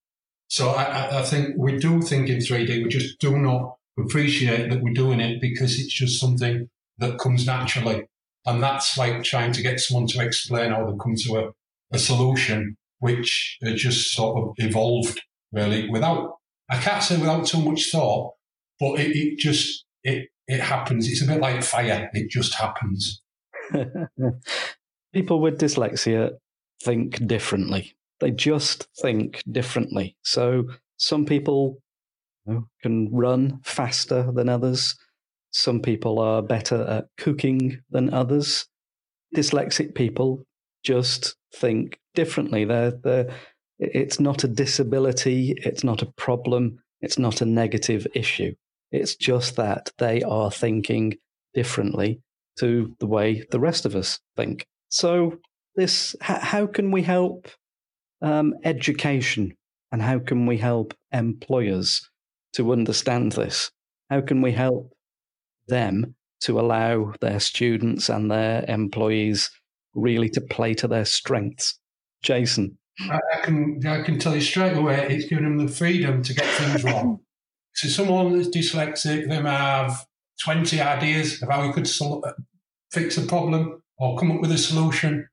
So 0.49 0.71
I, 0.71 1.21
I 1.21 1.23
think 1.23 1.55
we 1.57 1.79
do 1.79 2.03
think 2.03 2.29
in 2.29 2.39
3D, 2.39 2.85
we 2.85 2.89
just 2.89 3.19
do 3.19 3.39
not 3.39 3.77
appreciate 3.99 4.69
that 4.71 4.83
we're 4.83 4.93
doing 4.93 5.21
it 5.21 5.41
because 5.41 5.79
it's 5.79 5.93
just 5.93 6.21
something 6.21 6.69
that 6.99 7.19
comes 7.19 7.47
naturally. 7.47 8.05
And 8.45 8.63
that's 8.63 8.99
like 8.99 9.23
trying 9.23 9.53
to 9.53 9.63
get 9.63 9.81
someone 9.81 10.09
to 10.09 10.23
explain 10.23 10.73
how 10.73 10.85
they 10.85 10.97
come 11.03 11.15
to 11.17 11.39
a, 11.39 11.51
a 11.95 11.99
solution, 11.99 12.77
which 12.99 13.59
uh, 13.67 13.71
just 13.71 14.13
sort 14.13 14.37
of 14.37 14.55
evolved 14.59 15.23
really 15.53 15.89
without, 15.89 16.37
I 16.69 16.79
can't 16.79 17.03
say 17.03 17.17
without 17.17 17.47
too 17.47 17.63
much 17.63 17.91
thought, 17.91 18.35
but 18.79 19.01
it, 19.01 19.17
it 19.17 19.39
just, 19.39 19.87
it, 20.03 20.29
it 20.49 20.61
happens. 20.61 21.09
It's 21.09 21.23
a 21.23 21.27
bit 21.27 21.41
like 21.41 21.63
fire. 21.63 22.11
It 22.13 22.29
just 22.29 22.55
happens. 22.55 23.22
People 25.13 25.41
with 25.41 25.59
dyslexia 25.59 26.33
think 26.83 27.27
differently. 27.27 27.95
They 28.21 28.31
just 28.31 28.89
think 29.01 29.43
differently. 29.51 30.17
So 30.23 30.65
some 30.97 31.27
people 31.27 31.83
you 32.47 32.55
know, 32.55 32.69
can 32.83 33.13
run 33.13 33.61
faster 33.65 34.31
than 34.33 34.49
others. 34.49 34.95
Some 35.51 35.81
people 35.81 36.19
are 36.19 36.43
better 36.43 36.83
at 36.83 37.07
cooking 37.19 37.83
than 37.91 38.15
others. 38.15 38.67
Dyslexic 39.35 39.95
people 39.95 40.45
just 40.85 41.37
think 41.55 41.99
differently. 42.15 42.65
They're, 42.65 42.93
they're, 42.93 43.35
it's 43.79 44.21
not 44.21 44.45
a 44.45 44.49
disability, 44.49 45.55
it's 45.59 45.83
not 45.83 46.03
a 46.03 46.13
problem, 46.17 46.79
it's 47.01 47.19
not 47.19 47.41
a 47.41 47.47
negative 47.47 48.07
issue. 48.15 48.55
It's 48.93 49.17
just 49.17 49.57
that 49.57 49.91
they 49.99 50.23
are 50.23 50.51
thinking 50.51 51.17
differently 51.55 52.21
to 52.59 52.95
the 53.01 53.07
way 53.07 53.45
the 53.51 53.61
rest 53.61 53.87
of 53.87 53.95
us 53.95 54.19
think. 54.37 54.67
So, 54.89 55.39
this 55.75 56.15
how 56.21 56.67
can 56.67 56.91
we 56.91 57.03
help 57.03 57.49
um, 58.21 58.55
education 58.65 59.55
and 59.91 60.03
how 60.03 60.19
can 60.19 60.47
we 60.47 60.59
help 60.59 60.95
employers 61.13 62.09
to 62.55 62.73
understand 62.73 63.33
this? 63.33 63.71
How 64.11 64.21
can 64.21 64.43
we 64.43 64.53
help 64.53 64.93
them 65.69 66.15
to 66.43 66.61
allow 66.61 67.15
their 67.21 67.41
students 67.41 68.09
and 68.09 68.31
their 68.31 68.65
employees 68.69 69.51
really 69.95 70.29
to 70.31 70.41
play 70.41 70.75
to 70.75 70.89
their 70.89 71.05
strengths? 71.05 71.79
Jason. 72.23 72.79
I, 73.11 73.19
can 73.43 73.81
I 73.87 74.03
can 74.03 74.19
tell 74.19 74.35
you 74.35 74.41
straight 74.41 74.77
away, 74.77 75.07
it's 75.11 75.27
giving 75.27 75.45
them 75.45 75.59
the 75.59 75.73
freedom 75.73 76.23
to 76.23 76.35
get 76.35 76.47
things 76.47 76.85
wrong. 76.85 77.21
so 77.75 77.89
someone 77.89 78.37
that's 78.37 78.55
dyslexic, 78.55 79.29
they 79.29 79.41
may 79.41 79.51
have 79.51 80.07
20 80.45 80.81
ideas 80.81 81.43
of 81.43 81.49
how 81.49 81.67
we 81.67 81.73
could 81.73 81.87
sol- 81.87 82.25
uh, 82.27 82.33
fix 82.91 83.17
a 83.17 83.23
problem 83.23 83.83
or 83.99 84.19
come 84.19 84.33
up 84.33 84.41
with 84.41 84.53
a 84.53 84.59
solution. 84.59 85.29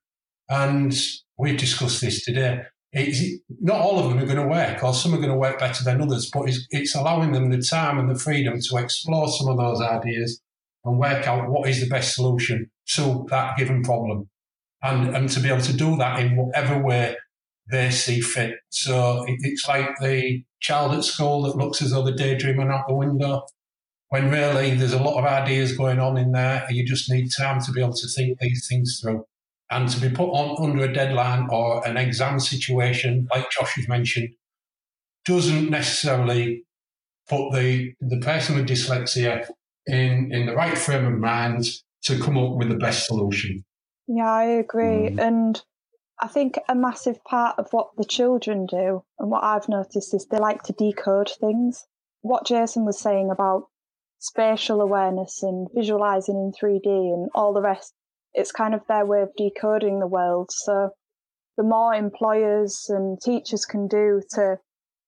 And 0.50 0.96
we've 1.38 1.58
discussed 1.58 2.02
this 2.02 2.24
today 2.24 2.64
it's, 2.92 3.42
not 3.62 3.80
all 3.80 4.00
of 4.00 4.10
them 4.10 4.20
are 4.20 4.26
going 4.26 4.38
to 4.38 4.48
work, 4.48 4.84
or 4.84 4.94
some 4.94 5.14
are 5.14 5.18
going 5.18 5.30
to 5.30 5.36
work 5.36 5.60
better 5.60 5.84
than 5.84 6.02
others, 6.02 6.30
but 6.34 6.50
it's, 6.50 6.66
it's 6.72 6.96
allowing 6.96 7.32
them 7.32 7.50
the 7.50 7.62
time 7.62 8.00
and 8.00 8.10
the 8.10 8.20
freedom 8.20 8.60
to 8.60 8.78
explore 8.78 9.28
some 9.28 9.48
of 9.48 9.58
those 9.58 9.82
ideas 9.82 10.42
and 10.86 10.98
work 10.98 11.28
out 11.28 11.50
what 11.50 11.70
is 11.70 11.82
the 11.82 11.90
best 11.90 12.16
solution 12.16 12.70
to 12.96 13.26
that 13.30 13.58
given 13.58 13.84
problem. 13.84 14.30
And, 14.82 15.16
and 15.16 15.30
to 15.30 15.42
be 15.42 15.50
able 15.50 15.62
to 15.62 15.74
do 15.74 15.98
that 15.98 16.20
in 16.20 16.38
whatever 16.38 16.82
way 16.82 17.16
they 17.70 17.90
see 17.90 18.22
fit. 18.22 18.56
So 18.70 19.26
it, 19.28 19.38
it's 19.42 19.68
like 19.68 19.90
the 20.00 20.42
child 20.62 20.94
at 20.94 21.04
school 21.04 21.44
that 21.44 21.58
looks 21.58 21.82
as 21.82 21.92
though 21.92 22.04
they're 22.04 22.16
daydreaming 22.16 22.70
out 22.70 22.88
the 22.88 22.96
window, 22.96 23.44
when 24.10 24.30
really 24.30 24.76
there's 24.76 24.94
a 24.94 25.02
lot 25.02 25.20
of 25.20 25.26
ideas 25.26 25.78
going 25.78 26.00
on 26.00 26.18
in 26.18 26.32
there, 26.32 26.66
and 26.68 26.76
you 26.76 26.86
just 26.86 27.10
need 27.12 27.30
time 27.38 27.62
to 27.62 27.72
be 27.72 27.82
able 27.82 27.94
to 27.94 28.08
think 28.08 28.40
these 28.40 28.68
things 28.68 29.00
through 29.02 29.26
and 29.72 29.88
to 29.90 30.02
be 30.02 30.10
put 30.10 30.30
on 30.30 30.64
under 30.64 30.84
a 30.86 30.94
deadline 30.94 31.48
or 31.52 31.86
an 31.88 31.98
exam 31.98 32.40
situation, 32.40 33.28
like 33.32 33.52
Josh 33.52 33.76
has 33.76 33.88
mentioned, 33.88 34.30
doesn't 35.26 35.70
necessarily 35.70 36.64
put 37.28 37.52
the 37.52 37.94
the 38.02 38.20
person 38.20 38.56
with 38.56 38.68
dyslexia 38.68 39.48
in 39.86 40.34
in 40.34 40.48
the 40.48 40.56
right 40.56 40.78
frame 40.78 41.06
of 41.06 41.20
mind 41.20 41.66
to 42.04 42.20
come 42.20 42.38
up 42.38 42.56
with 42.56 42.70
the 42.70 42.78
best 42.78 43.06
solution. 43.06 43.64
Yeah, 44.08 44.32
I 44.32 44.44
agree, 44.46 45.10
mm. 45.10 45.22
and 45.22 45.62
I 46.20 46.28
think 46.28 46.58
a 46.68 46.74
massive 46.74 47.24
part 47.24 47.60
of 47.60 47.68
what 47.72 47.90
the 47.96 48.06
children 48.06 48.66
do 48.66 49.04
and 49.20 49.30
what 49.30 49.44
I've 49.44 49.70
noticed 49.70 50.14
is 50.14 50.26
they 50.26 50.40
like 50.40 50.64
to 50.64 50.74
decode 50.74 51.30
things. 51.40 51.86
What 52.22 52.46
Jason 52.46 52.86
was 52.86 53.00
saying 53.00 53.30
about 53.32 53.69
spatial 54.20 54.82
awareness 54.82 55.42
and 55.42 55.68
visualizing 55.74 56.36
in 56.36 56.52
3D 56.52 56.86
and 56.86 57.30
all 57.34 57.54
the 57.54 57.62
rest 57.62 57.94
it's 58.34 58.52
kind 58.52 58.74
of 58.74 58.82
their 58.88 59.06
way 59.06 59.22
of 59.22 59.36
decoding 59.36 60.00
the 60.00 60.08
world. 60.08 60.50
So 60.52 60.92
the 61.58 61.64
more 61.64 61.94
employers 61.94 62.86
and 62.90 63.20
teachers 63.20 63.66
can 63.66 63.88
do 63.88 64.22
to 64.32 64.58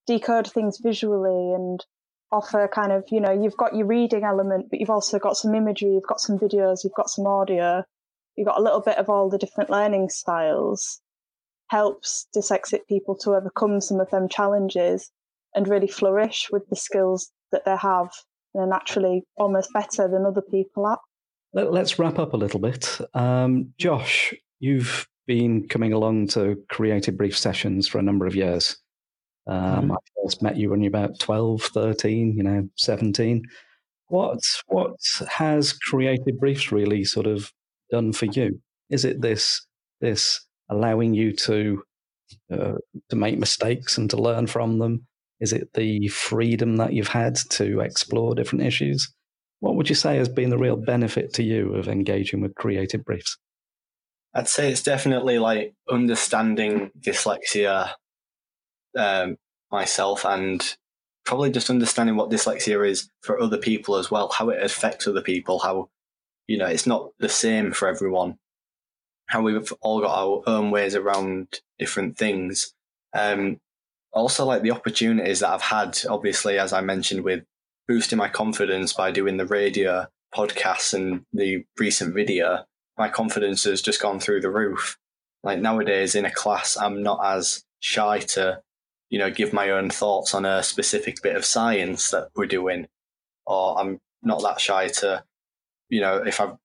decode 0.06 0.50
things 0.50 0.78
visually 0.82 1.54
and 1.54 1.84
offer 2.30 2.68
kind 2.72 2.92
of, 2.92 3.04
you 3.10 3.20
know, 3.20 3.30
you've 3.30 3.56
got 3.56 3.76
your 3.76 3.86
reading 3.86 4.24
element, 4.24 4.66
but 4.70 4.80
you've 4.80 4.90
also 4.90 5.18
got 5.18 5.36
some 5.36 5.54
imagery, 5.54 5.92
you've 5.92 6.06
got 6.06 6.20
some 6.20 6.38
videos, 6.38 6.82
you've 6.82 6.94
got 6.94 7.10
some 7.10 7.26
audio, 7.26 7.84
you've 8.36 8.48
got 8.48 8.58
a 8.58 8.62
little 8.62 8.80
bit 8.80 8.98
of 8.98 9.08
all 9.08 9.28
the 9.28 9.38
different 9.38 9.70
learning 9.70 10.08
styles, 10.08 11.00
helps 11.68 12.26
dyslexic 12.36 12.86
people 12.88 13.14
to 13.16 13.34
overcome 13.34 13.80
some 13.80 14.00
of 14.00 14.10
them 14.10 14.28
challenges 14.28 15.10
and 15.54 15.68
really 15.68 15.86
flourish 15.86 16.48
with 16.50 16.68
the 16.68 16.76
skills 16.76 17.30
that 17.52 17.64
they 17.64 17.76
have 17.76 18.10
and 18.54 18.64
are 18.64 18.66
naturally 18.66 19.22
almost 19.36 19.72
better 19.72 20.08
than 20.08 20.26
other 20.26 20.42
people 20.42 20.86
at. 20.88 20.98
Let, 21.54 21.74
us 21.74 21.98
wrap 21.98 22.18
up 22.18 22.32
a 22.32 22.36
little 22.36 22.60
bit. 22.60 22.98
Um, 23.14 23.74
Josh, 23.78 24.32
you've 24.58 25.06
been 25.26 25.68
coming 25.68 25.92
along 25.92 26.28
to 26.28 26.62
creative 26.68 27.16
brief 27.16 27.36
sessions 27.36 27.86
for 27.86 27.98
a 27.98 28.02
number 28.02 28.26
of 28.26 28.34
years. 28.34 28.76
Um, 29.46 29.62
mm-hmm. 29.62 29.92
I 29.92 29.96
first 30.22 30.42
met 30.42 30.56
you 30.56 30.70
when 30.70 30.82
you 30.82 30.90
were 30.90 30.98
about 30.98 31.18
12, 31.18 31.62
13, 31.62 32.36
you 32.36 32.42
know, 32.42 32.68
17. 32.76 33.42
What, 34.08 34.40
what 34.66 34.96
has 35.28 35.72
creative 35.72 36.38
briefs 36.38 36.72
really 36.72 37.04
sort 37.04 37.26
of 37.26 37.50
done 37.90 38.12
for 38.12 38.26
you? 38.26 38.60
Is 38.90 39.04
it 39.04 39.20
this 39.20 39.64
this 40.00 40.44
allowing 40.68 41.14
you 41.14 41.32
to 41.32 41.82
uh, 42.52 42.74
to 43.08 43.16
make 43.16 43.38
mistakes 43.38 43.96
and 43.96 44.10
to 44.10 44.16
learn 44.16 44.46
from 44.46 44.78
them? 44.78 45.06
Is 45.42 45.52
it 45.52 45.74
the 45.74 46.06
freedom 46.06 46.76
that 46.76 46.92
you've 46.92 47.08
had 47.08 47.34
to 47.50 47.80
explore 47.80 48.36
different 48.36 48.64
issues? 48.64 49.12
What 49.58 49.74
would 49.74 49.88
you 49.88 49.96
say 49.96 50.16
has 50.16 50.28
been 50.28 50.50
the 50.50 50.56
real 50.56 50.76
benefit 50.76 51.34
to 51.34 51.42
you 51.42 51.74
of 51.74 51.88
engaging 51.88 52.40
with 52.40 52.54
creative 52.54 53.04
briefs? 53.04 53.36
I'd 54.34 54.46
say 54.46 54.70
it's 54.70 54.84
definitely 54.84 55.40
like 55.40 55.74
understanding 55.90 56.92
dyslexia 56.96 57.90
um, 58.96 59.36
myself 59.72 60.24
and 60.24 60.76
probably 61.24 61.50
just 61.50 61.70
understanding 61.70 62.14
what 62.14 62.30
dyslexia 62.30 62.88
is 62.88 63.10
for 63.20 63.40
other 63.40 63.58
people 63.58 63.96
as 63.96 64.12
well, 64.12 64.28
how 64.28 64.48
it 64.48 64.62
affects 64.62 65.08
other 65.08 65.22
people, 65.22 65.58
how, 65.58 65.88
you 66.46 66.56
know, 66.56 66.66
it's 66.66 66.86
not 66.86 67.10
the 67.18 67.28
same 67.28 67.72
for 67.72 67.88
everyone, 67.88 68.38
how 69.26 69.42
we've 69.42 69.72
all 69.80 70.00
got 70.00 70.16
our 70.16 70.42
own 70.46 70.70
ways 70.70 70.94
around 70.94 71.60
different 71.80 72.16
things. 72.16 72.74
Um, 73.12 73.58
also, 74.12 74.44
like 74.44 74.62
the 74.62 74.72
opportunities 74.72 75.40
that 75.40 75.50
I've 75.50 75.62
had, 75.62 75.98
obviously, 76.08 76.58
as 76.58 76.72
I 76.72 76.80
mentioned, 76.80 77.24
with 77.24 77.44
boosting 77.88 78.18
my 78.18 78.28
confidence 78.28 78.92
by 78.92 79.10
doing 79.10 79.36
the 79.36 79.46
radio 79.46 80.06
podcasts 80.34 80.94
and 80.94 81.24
the 81.32 81.64
recent 81.78 82.14
video, 82.14 82.64
my 82.96 83.08
confidence 83.08 83.64
has 83.64 83.82
just 83.82 84.00
gone 84.00 84.20
through 84.20 84.40
the 84.40 84.50
roof. 84.50 84.98
Like 85.42 85.60
nowadays 85.60 86.14
in 86.14 86.24
a 86.24 86.30
class, 86.30 86.76
I'm 86.76 87.02
not 87.02 87.20
as 87.24 87.64
shy 87.80 88.20
to 88.20 88.62
you 89.12 89.18
know, 89.18 89.30
give 89.30 89.52
my 89.52 89.68
own 89.68 89.90
thoughts 89.90 90.34
on 90.34 90.46
a 90.46 90.62
specific 90.62 91.20
bit 91.22 91.36
of 91.36 91.44
science 91.44 92.10
that 92.12 92.30
we're 92.34 92.46
doing, 92.46 92.88
or 93.44 93.78
I'm 93.78 94.00
not 94.22 94.40
that 94.40 94.58
shy 94.58 94.88
to, 94.88 95.22
you 95.90 96.00
know, 96.00 96.16
if 96.26 96.40
I've 96.40 96.56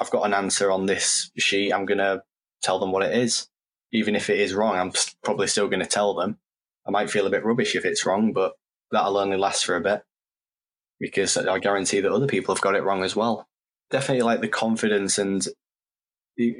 I've 0.00 0.10
got 0.12 0.24
an 0.24 0.32
answer 0.32 0.70
on 0.70 0.86
this 0.86 1.32
sheet, 1.36 1.72
I'm 1.72 1.84
gonna 1.84 2.22
tell 2.62 2.78
them 2.78 2.92
what 2.92 3.02
it 3.02 3.18
is, 3.18 3.48
even 3.90 4.14
if 4.14 4.30
it 4.30 4.38
is 4.38 4.54
wrong. 4.54 4.76
I'm 4.76 4.92
probably 5.24 5.48
still 5.48 5.66
gonna 5.66 5.84
tell 5.84 6.14
them. 6.14 6.38
I 6.86 6.90
might 6.90 7.10
feel 7.10 7.26
a 7.26 7.30
bit 7.30 7.44
rubbish 7.44 7.74
if 7.74 7.84
it's 7.84 8.06
wrong, 8.06 8.32
but 8.32 8.52
that'll 8.90 9.18
only 9.18 9.36
last 9.36 9.64
for 9.64 9.76
a 9.76 9.80
bit 9.80 10.02
because 10.98 11.36
I 11.36 11.58
guarantee 11.58 12.00
that 12.00 12.12
other 12.12 12.26
people 12.26 12.54
have 12.54 12.62
got 12.62 12.74
it 12.74 12.84
wrong 12.84 13.02
as 13.02 13.14
well. 13.14 13.46
Definitely 13.90 14.22
like 14.22 14.40
the 14.40 14.48
confidence 14.48 15.18
and 15.18 15.46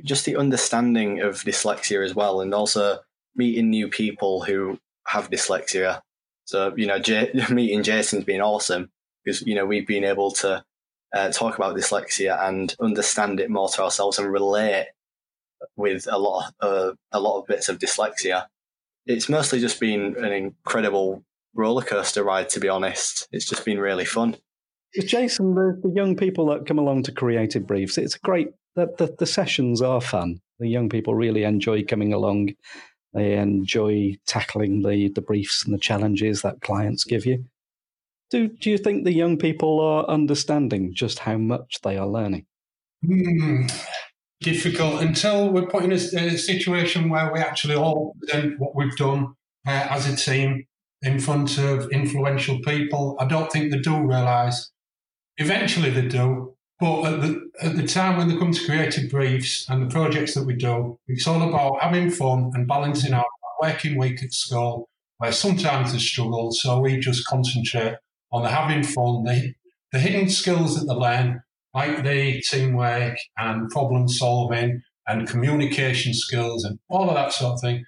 just 0.04 0.24
the 0.24 0.36
understanding 0.36 1.20
of 1.20 1.36
dyslexia 1.42 2.04
as 2.04 2.14
well, 2.14 2.40
and 2.40 2.54
also 2.54 2.98
meeting 3.34 3.70
new 3.70 3.88
people 3.88 4.42
who 4.42 4.78
have 5.06 5.30
dyslexia. 5.30 6.00
So, 6.44 6.74
you 6.76 6.86
know, 6.86 6.98
J- 6.98 7.32
meeting 7.50 7.82
Jason's 7.82 8.24
been 8.24 8.40
awesome 8.40 8.90
because, 9.24 9.42
you 9.42 9.54
know, 9.54 9.66
we've 9.66 9.86
been 9.86 10.04
able 10.04 10.30
to 10.32 10.64
uh, 11.14 11.30
talk 11.30 11.56
about 11.56 11.76
dyslexia 11.76 12.40
and 12.48 12.74
understand 12.80 13.40
it 13.40 13.50
more 13.50 13.68
to 13.70 13.82
ourselves 13.82 14.18
and 14.18 14.30
relate 14.30 14.88
with 15.76 16.06
a 16.10 16.18
lot, 16.18 16.52
of, 16.60 16.70
uh, 16.70 16.92
a 17.12 17.20
lot 17.20 17.40
of 17.40 17.46
bits 17.46 17.68
of 17.68 17.78
dyslexia. 17.78 18.46
It's 19.06 19.28
mostly 19.28 19.60
just 19.60 19.80
been 19.80 20.16
an 20.18 20.32
incredible 20.32 21.24
roller 21.54 21.82
coaster 21.82 22.24
ride, 22.24 22.48
to 22.50 22.60
be 22.60 22.68
honest. 22.68 23.28
It's 23.32 23.48
just 23.48 23.64
been 23.64 23.78
really 23.78 24.04
fun. 24.04 24.36
Jason, 24.98 25.54
the, 25.54 25.80
the 25.82 25.94
young 25.94 26.16
people 26.16 26.46
that 26.46 26.66
come 26.66 26.78
along 26.78 27.04
to 27.04 27.12
Creative 27.12 27.66
Briefs, 27.66 27.98
it's 27.98 28.16
great 28.16 28.48
that 28.76 28.98
the, 28.98 29.14
the 29.18 29.26
sessions 29.26 29.82
are 29.82 30.00
fun. 30.00 30.40
The 30.58 30.68
young 30.68 30.88
people 30.88 31.14
really 31.14 31.44
enjoy 31.44 31.84
coming 31.84 32.12
along 32.12 32.54
they 33.16 33.32
enjoy 33.38 34.18
tackling 34.26 34.82
the, 34.82 35.08
the 35.08 35.22
briefs 35.22 35.64
and 35.64 35.72
the 35.72 35.78
challenges 35.78 36.42
that 36.42 36.60
clients 36.60 37.02
give 37.02 37.24
you. 37.24 37.46
Do, 38.30 38.48
do 38.48 38.68
you 38.68 38.76
think 38.76 39.04
the 39.04 39.14
young 39.14 39.38
people 39.38 39.80
are 39.80 40.04
understanding 40.06 40.92
just 40.92 41.20
how 41.20 41.38
much 41.38 41.78
they 41.82 41.96
are 41.96 42.06
learning? 42.06 42.44
Hmm. 43.04 43.68
Difficult 44.40 45.02
until 45.02 45.50
we're 45.50 45.66
put 45.66 45.84
in 45.84 45.92
a, 45.92 45.94
a, 45.94 46.36
situation 46.36 47.08
where 47.08 47.32
we 47.32 47.38
actually 47.40 47.74
all 47.74 48.14
present 48.20 48.60
what 48.60 48.76
we've 48.76 48.96
done 48.96 49.34
uh, 49.66 49.86
as 49.90 50.06
a 50.06 50.16
team 50.16 50.66
in 51.00 51.18
front 51.18 51.56
of 51.58 51.90
influential 51.90 52.58
people. 52.60 53.16
I 53.18 53.26
don't 53.26 53.50
think 53.50 53.70
they 53.70 53.78
do 53.78 53.96
realise. 53.96 54.70
Eventually 55.38 55.90
they 55.90 56.06
do, 56.06 56.54
but 56.78 57.04
at 57.04 57.20
the, 57.22 57.50
at 57.62 57.76
the 57.76 57.86
time 57.86 58.18
when 58.18 58.28
they 58.28 58.36
come 58.36 58.52
to 58.52 58.66
creative 58.66 59.10
briefs 59.10 59.66
and 59.70 59.82
the 59.82 59.92
projects 59.92 60.34
that 60.34 60.44
we 60.44 60.54
do, 60.54 60.98
it's 61.08 61.26
all 61.26 61.48
about 61.48 61.82
having 61.82 62.10
fun 62.10 62.50
and 62.54 62.68
balancing 62.68 63.14
out 63.14 63.24
working 63.60 63.98
week 63.98 64.22
at 64.22 64.32
school, 64.32 64.88
where 65.18 65.32
sometimes 65.32 65.92
they 65.92 65.98
struggle. 65.98 66.52
So 66.52 66.80
we 66.80 66.98
just 66.98 67.26
concentrate 67.26 67.96
on 68.32 68.42
the 68.42 68.48
having 68.48 68.82
fun, 68.82 69.24
the, 69.24 69.54
the 69.92 69.98
hidden 69.98 70.28
skills 70.28 70.78
that 70.78 70.86
they 70.86 70.94
learn, 70.94 71.42
like 71.76 72.02
the 72.02 72.42
teamwork 72.50 73.18
and 73.36 73.68
problem 73.68 74.08
solving 74.08 74.80
and 75.06 75.28
communication 75.28 76.14
skills 76.14 76.64
and 76.64 76.78
all 76.88 77.10
of 77.10 77.14
that 77.14 77.32
sort 77.34 77.52
of 77.52 77.60
thing. 77.60 77.84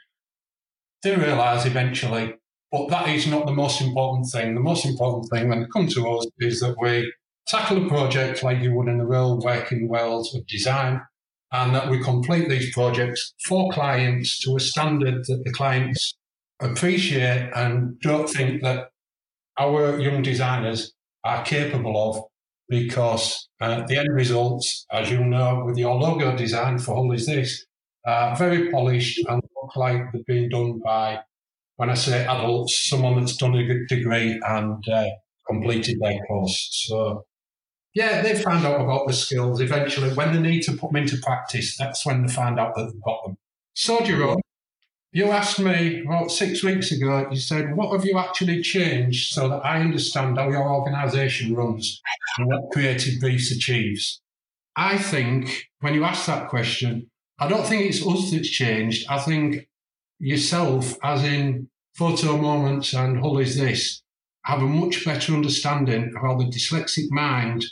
They 1.02 1.16
realise 1.16 1.64
eventually, 1.64 2.34
but 2.70 2.88
that 2.88 3.08
is 3.08 3.26
not 3.26 3.46
the 3.46 3.52
most 3.52 3.80
important 3.80 4.26
thing. 4.30 4.54
The 4.54 4.60
most 4.60 4.84
important 4.84 5.30
thing 5.30 5.48
when 5.48 5.60
they 5.60 5.66
come 5.72 5.86
to 5.88 6.08
us 6.10 6.26
is 6.38 6.60
that 6.60 6.76
we 6.78 7.10
tackle 7.46 7.86
a 7.86 7.88
project 7.88 8.42
like 8.42 8.60
you 8.60 8.74
would 8.74 8.88
in 8.88 8.98
the 8.98 9.06
real 9.06 9.40
working 9.40 9.88
world 9.88 10.26
of 10.34 10.46
design, 10.46 11.00
and 11.50 11.74
that 11.74 11.88
we 11.88 11.98
complete 12.02 12.50
these 12.50 12.74
projects 12.74 13.32
for 13.46 13.72
clients 13.72 14.38
to 14.40 14.54
a 14.54 14.60
standard 14.60 15.24
that 15.28 15.44
the 15.44 15.52
clients 15.52 16.14
appreciate 16.60 17.48
and 17.54 17.98
don't 18.00 18.28
think 18.28 18.60
that 18.62 18.90
our 19.58 19.98
young 19.98 20.20
designers 20.20 20.92
are 21.24 21.42
capable 21.44 21.96
of 21.96 22.22
because 22.68 23.48
uh, 23.60 23.86
the 23.86 23.96
end 23.96 24.08
results, 24.12 24.86
as 24.92 25.10
you 25.10 25.24
know, 25.24 25.64
with 25.64 25.76
your 25.76 25.94
logo 25.94 26.36
design 26.36 26.78
for 26.78 26.94
Hull 26.94 27.12
is 27.12 27.26
this, 27.26 27.64
are 28.06 28.36
very 28.36 28.70
polished 28.70 29.20
and 29.28 29.42
look 29.62 29.76
like 29.76 30.12
they've 30.12 30.24
been 30.26 30.48
done 30.48 30.80
by, 30.84 31.20
when 31.76 31.90
I 31.90 31.94
say 31.94 32.24
adults, 32.24 32.88
someone 32.88 33.18
that's 33.18 33.36
done 33.36 33.54
a 33.54 33.86
degree 33.86 34.40
and 34.46 34.88
uh, 34.88 35.06
completed 35.46 35.98
their 36.00 36.18
course. 36.26 36.86
So 36.88 37.24
yeah, 37.94 38.22
they 38.22 38.40
find 38.40 38.64
out 38.64 38.80
about 38.80 39.06
the 39.06 39.12
skills 39.12 39.60
eventually. 39.60 40.10
When 40.10 40.32
they 40.32 40.40
need 40.40 40.62
to 40.62 40.72
put 40.72 40.92
them 40.92 41.02
into 41.02 41.16
practice, 41.18 41.76
that's 41.76 42.06
when 42.06 42.24
they 42.24 42.32
find 42.32 42.60
out 42.60 42.74
that 42.76 42.84
they've 42.84 43.02
got 43.02 43.24
them. 43.24 43.36
So, 43.74 44.00
Jerome, 44.00 44.40
you 45.12 45.30
asked 45.30 45.58
me 45.58 46.02
about 46.02 46.30
six 46.30 46.62
weeks 46.62 46.92
ago, 46.92 47.28
you 47.30 47.38
said, 47.38 47.74
What 47.74 47.92
have 47.92 48.04
you 48.04 48.18
actually 48.18 48.62
changed 48.62 49.32
so 49.32 49.48
that 49.48 49.64
I 49.64 49.80
understand 49.80 50.38
how 50.38 50.50
your 50.50 50.68
organisation 50.68 51.54
runs 51.54 52.00
and 52.36 52.48
what 52.48 52.70
Creative 52.72 53.18
Briefs 53.20 53.50
achieves? 53.50 54.20
I 54.76 54.98
think 54.98 55.64
when 55.80 55.94
you 55.94 56.04
ask 56.04 56.26
that 56.26 56.48
question, 56.48 57.10
I 57.38 57.48
don't 57.48 57.66
think 57.66 57.86
it's 57.86 58.06
us 58.06 58.30
that's 58.30 58.48
changed. 58.48 59.06
I 59.08 59.18
think 59.18 59.68
yourself, 60.18 60.96
as 61.02 61.24
in 61.24 61.68
Photo 61.96 62.36
Moments 62.36 62.92
and 62.94 63.18
Hull 63.20 63.38
is 63.38 63.56
This, 63.56 64.02
have 64.44 64.62
a 64.62 64.66
much 64.66 65.04
better 65.04 65.32
understanding 65.34 66.12
of 66.14 66.22
how 66.22 66.36
the 66.36 66.44
dyslexic 66.44 67.10
mind 67.10 67.64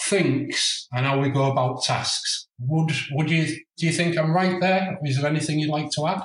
thinks 0.00 0.88
and 0.92 1.04
how 1.04 1.20
we 1.20 1.30
go 1.30 1.50
about 1.50 1.82
tasks. 1.82 2.48
Would 2.60 2.92
would 3.12 3.30
you 3.30 3.46
do 3.76 3.86
you 3.86 3.92
think 3.92 4.16
I'm 4.16 4.34
right 4.34 4.60
there? 4.60 4.98
Is 5.02 5.20
there 5.20 5.30
anything 5.30 5.58
you'd 5.58 5.70
like 5.70 5.90
to 5.92 6.06
add? 6.06 6.22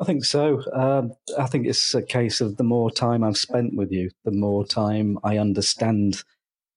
I 0.00 0.04
think 0.04 0.24
so. 0.24 0.62
Um, 0.72 1.12
I 1.38 1.46
think 1.46 1.66
it's 1.66 1.94
a 1.94 2.02
case 2.02 2.40
of 2.40 2.56
the 2.56 2.64
more 2.64 2.90
time 2.90 3.24
I've 3.24 3.38
spent 3.38 3.74
with 3.74 3.90
you, 3.90 4.10
the 4.24 4.30
more 4.30 4.66
time 4.66 5.18
I 5.24 5.38
understand 5.38 6.22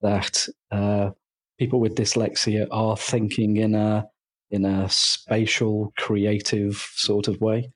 that 0.02 0.48
uh, 0.72 1.12
people 1.58 1.82
with 1.82 1.96
dyslexia 1.96 2.68
are 2.72 2.96
thinking 2.96 3.58
in 3.58 3.76
a 3.76 4.08
in 4.52 4.66
a 4.66 4.90
spatial, 4.90 5.94
creative 5.98 6.76
sort 6.96 7.28
of 7.28 7.40
way, 7.40 7.72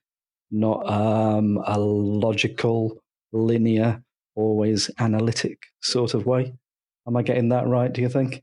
not 0.50 0.90
um, 0.90 1.62
a 1.64 1.78
logical, 1.78 3.00
linear, 3.32 4.02
always 4.34 4.90
analytic 4.98 5.58
sort 5.80 6.14
of 6.14 6.26
way. 6.26 6.52
Am 7.06 7.16
I 7.16 7.22
getting 7.22 7.50
that 7.50 7.68
right? 7.68 7.92
Do 7.92 8.00
you 8.00 8.08
think? 8.08 8.42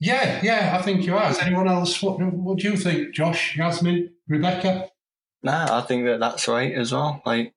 Yeah, 0.00 0.40
yeah, 0.42 0.76
I 0.78 0.82
think 0.82 1.04
you 1.04 1.16
are. 1.16 1.30
Is 1.30 1.40
anyone 1.40 1.68
else? 1.68 2.00
What, 2.00 2.20
what 2.20 2.58
do 2.58 2.70
you 2.70 2.76
think, 2.76 3.12
Josh, 3.14 3.56
Yasmin, 3.56 4.10
Rebecca? 4.28 4.88
Nah, 5.42 5.78
I 5.78 5.82
think 5.82 6.04
that 6.04 6.20
that's 6.20 6.48
right 6.48 6.72
as 6.72 6.92
well. 6.92 7.22
Like, 7.24 7.54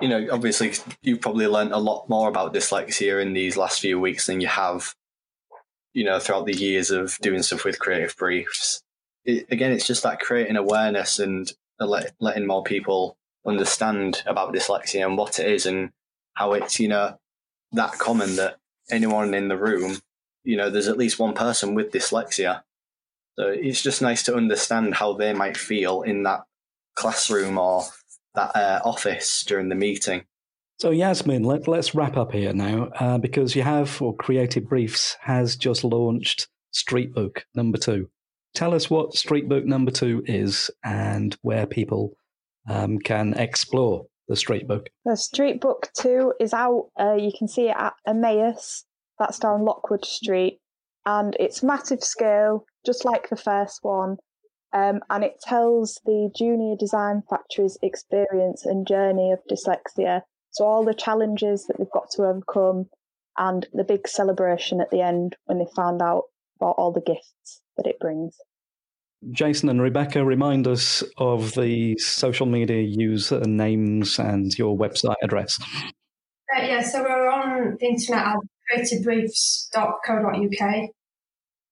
you 0.00 0.08
know, 0.08 0.28
obviously 0.30 0.72
you've 1.02 1.20
probably 1.20 1.46
learned 1.46 1.72
a 1.72 1.78
lot 1.78 2.08
more 2.08 2.28
about 2.28 2.54
dyslexia 2.54 3.20
in 3.20 3.32
these 3.32 3.56
last 3.56 3.80
few 3.80 3.98
weeks 3.98 4.26
than 4.26 4.40
you 4.40 4.46
have, 4.46 4.94
you 5.92 6.04
know, 6.04 6.20
throughout 6.20 6.46
the 6.46 6.56
years 6.56 6.90
of 6.90 7.18
doing 7.20 7.42
stuff 7.42 7.64
with 7.64 7.80
creative 7.80 8.14
briefs. 8.16 8.82
It, 9.24 9.46
again, 9.50 9.72
it's 9.72 9.86
just 9.86 10.04
that 10.04 10.20
creating 10.20 10.56
awareness 10.56 11.18
and 11.18 11.52
let, 11.80 12.14
letting 12.20 12.46
more 12.46 12.62
people 12.62 13.16
understand 13.46 14.22
about 14.26 14.54
dyslexia 14.54 15.04
and 15.04 15.18
what 15.18 15.38
it 15.38 15.50
is 15.50 15.66
and 15.66 15.90
how 16.34 16.52
it's, 16.52 16.78
you 16.78 16.88
know, 16.88 17.18
that 17.72 17.98
common 17.98 18.36
that 18.36 18.56
anyone 18.90 19.34
in 19.34 19.48
the 19.48 19.56
room, 19.56 19.98
you 20.44 20.56
know, 20.56 20.70
there's 20.70 20.88
at 20.88 20.96
least 20.96 21.18
one 21.18 21.34
person 21.34 21.74
with 21.74 21.90
dyslexia. 21.90 22.62
So 23.38 23.48
it's 23.48 23.82
just 23.82 24.00
nice 24.02 24.22
to 24.24 24.34
understand 24.34 24.94
how 24.94 25.12
they 25.14 25.32
might 25.32 25.56
feel 25.56 26.02
in 26.02 26.22
that 26.22 26.44
classroom 26.98 27.58
or 27.58 27.84
that 28.34 28.54
uh, 28.54 28.80
office 28.84 29.44
during 29.46 29.68
the 29.68 29.74
meeting. 29.74 30.24
So 30.78 30.90
Yasmin, 30.90 31.42
let, 31.42 31.68
us 31.68 31.94
wrap 31.94 32.16
up 32.16 32.32
here 32.32 32.52
now 32.52 32.90
uh, 33.00 33.18
because 33.18 33.56
you 33.56 33.62
have, 33.62 34.00
or 34.00 34.14
Creative 34.14 34.68
Briefs 34.68 35.16
has 35.22 35.56
just 35.56 35.82
launched 35.82 36.48
Street 36.70 37.12
Book 37.12 37.44
number 37.54 37.78
two. 37.78 38.10
tell 38.54 38.74
us 38.74 38.88
what 38.88 39.14
Street 39.14 39.48
Book 39.48 39.64
number 39.64 39.90
two 39.90 40.22
is 40.26 40.70
and 40.84 41.36
where 41.42 41.66
people 41.66 42.16
um, 42.68 42.98
can 42.98 43.34
explore 43.34 44.06
the 44.28 44.36
Street 44.36 44.68
Book. 44.68 44.88
The 45.04 45.16
Street 45.16 45.60
Book 45.60 45.88
2 45.98 46.34
is 46.38 46.52
out. 46.52 46.90
Uh, 47.00 47.14
you 47.14 47.32
can 47.36 47.48
see 47.48 47.68
it 47.68 47.76
at 47.76 47.94
Emmaus, 48.06 48.84
that's 49.18 49.38
down 49.38 49.64
Lockwood 49.64 50.04
Street, 50.04 50.60
and 51.06 51.34
it's 51.40 51.62
massive 51.62 52.04
scale, 52.04 52.66
just 52.84 53.04
like 53.04 53.30
the 53.30 53.36
first 53.36 53.80
one. 53.82 54.18
Um, 54.72 55.00
and 55.08 55.24
it 55.24 55.40
tells 55.40 56.00
the 56.04 56.30
junior 56.36 56.76
design 56.78 57.22
factory's 57.28 57.78
experience 57.82 58.66
and 58.66 58.86
journey 58.86 59.32
of 59.32 59.40
dyslexia. 59.50 60.22
So, 60.50 60.66
all 60.66 60.84
the 60.84 60.94
challenges 60.94 61.66
that 61.66 61.78
they've 61.78 61.90
got 61.90 62.10
to 62.12 62.24
overcome, 62.24 62.90
and 63.38 63.66
the 63.72 63.84
big 63.84 64.08
celebration 64.08 64.80
at 64.80 64.90
the 64.90 65.00
end 65.00 65.36
when 65.46 65.58
they 65.58 65.66
found 65.74 66.02
out 66.02 66.24
about 66.60 66.74
all 66.76 66.92
the 66.92 67.00
gifts 67.00 67.62
that 67.76 67.86
it 67.86 68.00
brings. 68.00 68.36
Jason 69.32 69.68
and 69.68 69.82
Rebecca, 69.82 70.24
remind 70.24 70.68
us 70.68 71.02
of 71.16 71.54
the 71.54 71.98
social 71.98 72.46
media 72.46 72.82
user 72.82 73.40
names 73.40 74.16
and 74.18 74.56
your 74.56 74.76
website 74.76 75.16
address. 75.22 75.58
Uh, 76.56 76.62
yeah, 76.62 76.82
so 76.82 77.02
we're 77.02 77.28
on 77.28 77.76
the 77.80 77.86
internet 77.86 78.26
at 78.26 78.36
creativebriefs.co.uk 78.72 80.90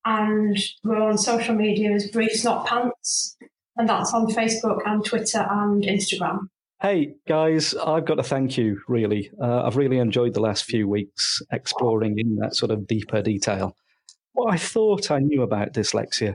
and 0.06 0.58
we're 0.84 1.02
on 1.02 1.18
social 1.18 1.54
media 1.54 1.92
as 1.92 2.10
Briefs 2.10 2.44
Not 2.44 2.66
Pants, 2.66 3.36
and 3.76 3.86
that's 3.86 4.14
on 4.14 4.28
Facebook 4.28 4.78
and 4.86 5.04
Twitter 5.04 5.46
and 5.50 5.82
Instagram. 5.82 6.46
Hey 6.80 7.16
guys, 7.28 7.74
I've 7.74 8.06
got 8.06 8.14
to 8.14 8.22
thank 8.22 8.56
you. 8.56 8.80
Really, 8.88 9.30
uh, 9.42 9.64
I've 9.64 9.76
really 9.76 9.98
enjoyed 9.98 10.32
the 10.32 10.40
last 10.40 10.64
few 10.64 10.88
weeks 10.88 11.42
exploring 11.52 12.18
in 12.18 12.36
that 12.36 12.56
sort 12.56 12.70
of 12.70 12.86
deeper 12.86 13.20
detail 13.20 13.76
what 14.36 14.52
I 14.52 14.58
thought 14.58 15.10
I 15.10 15.18
knew 15.18 15.42
about 15.42 15.72
dyslexia, 15.72 16.34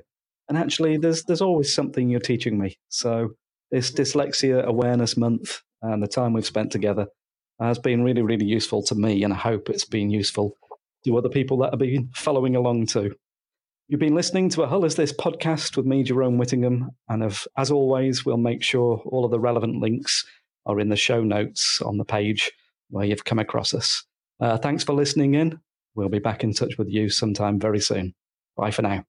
and 0.50 0.58
actually, 0.58 0.98
there's 0.98 1.24
there's 1.24 1.42
always 1.42 1.74
something 1.74 2.10
you're 2.10 2.20
teaching 2.20 2.58
me. 2.58 2.78
So 2.90 3.30
this 3.70 3.92
dyslexia 3.92 4.64
awareness 4.66 5.16
month 5.16 5.62
and 5.82 6.02
the 6.04 6.08
time 6.08 6.34
we've 6.34 6.46
spent 6.46 6.72
together 6.72 7.08
has 7.60 7.78
been 7.78 8.04
really, 8.04 8.24
really 8.24 8.46
useful 8.46 8.82
to 8.84 8.96
me, 8.96 9.24
and 9.24 9.32
I 9.32 9.38
hope 9.38 9.70
it's 9.70 9.86
been 9.86 10.10
useful 10.10 10.58
to 11.06 11.18
other 11.18 11.30
people 11.30 11.58
that 11.60 11.72
have 11.72 11.80
been 11.80 12.10
following 12.16 12.56
along 12.56 12.88
too. 12.88 13.16
You've 13.92 14.00
been 14.00 14.16
listening 14.16 14.48
to 14.52 14.64
a 14.64 14.68
Hull 14.68 14.86
is 14.86 14.96
This 14.96 15.12
podcast 15.12 15.76
with 15.76 15.86
me, 15.86 16.02
Jerome 16.02 16.38
Whittingham, 16.38 16.92
and 17.10 17.22
of, 17.22 17.46
as 17.58 17.72
always, 17.72 18.26
we'll 18.26 18.38
make 18.38 18.64
sure 18.64 19.04
all 19.04 19.26
of 19.26 19.32
the 19.32 19.40
relevant 19.40 19.82
links 19.82 20.26
are 20.66 20.80
in 20.80 20.88
the 20.88 20.96
show 20.96 21.22
notes 21.26 21.82
on 21.82 21.98
the 21.98 22.06
page 22.06 22.54
where 22.90 23.04
you've 23.04 23.26
come 23.26 23.38
across 23.38 23.74
us. 23.74 24.06
Uh, 24.40 24.58
thanks 24.58 24.86
for 24.86 24.94
listening 24.94 25.34
in. 25.34 25.60
We'll 25.94 26.08
be 26.08 26.20
back 26.20 26.42
in 26.42 26.54
touch 26.54 26.78
with 26.78 26.88
you 26.88 27.10
sometime 27.10 27.60
very 27.60 27.82
soon. 27.82 28.16
Bye 28.56 28.72
for 28.72 28.82
now. 28.82 29.04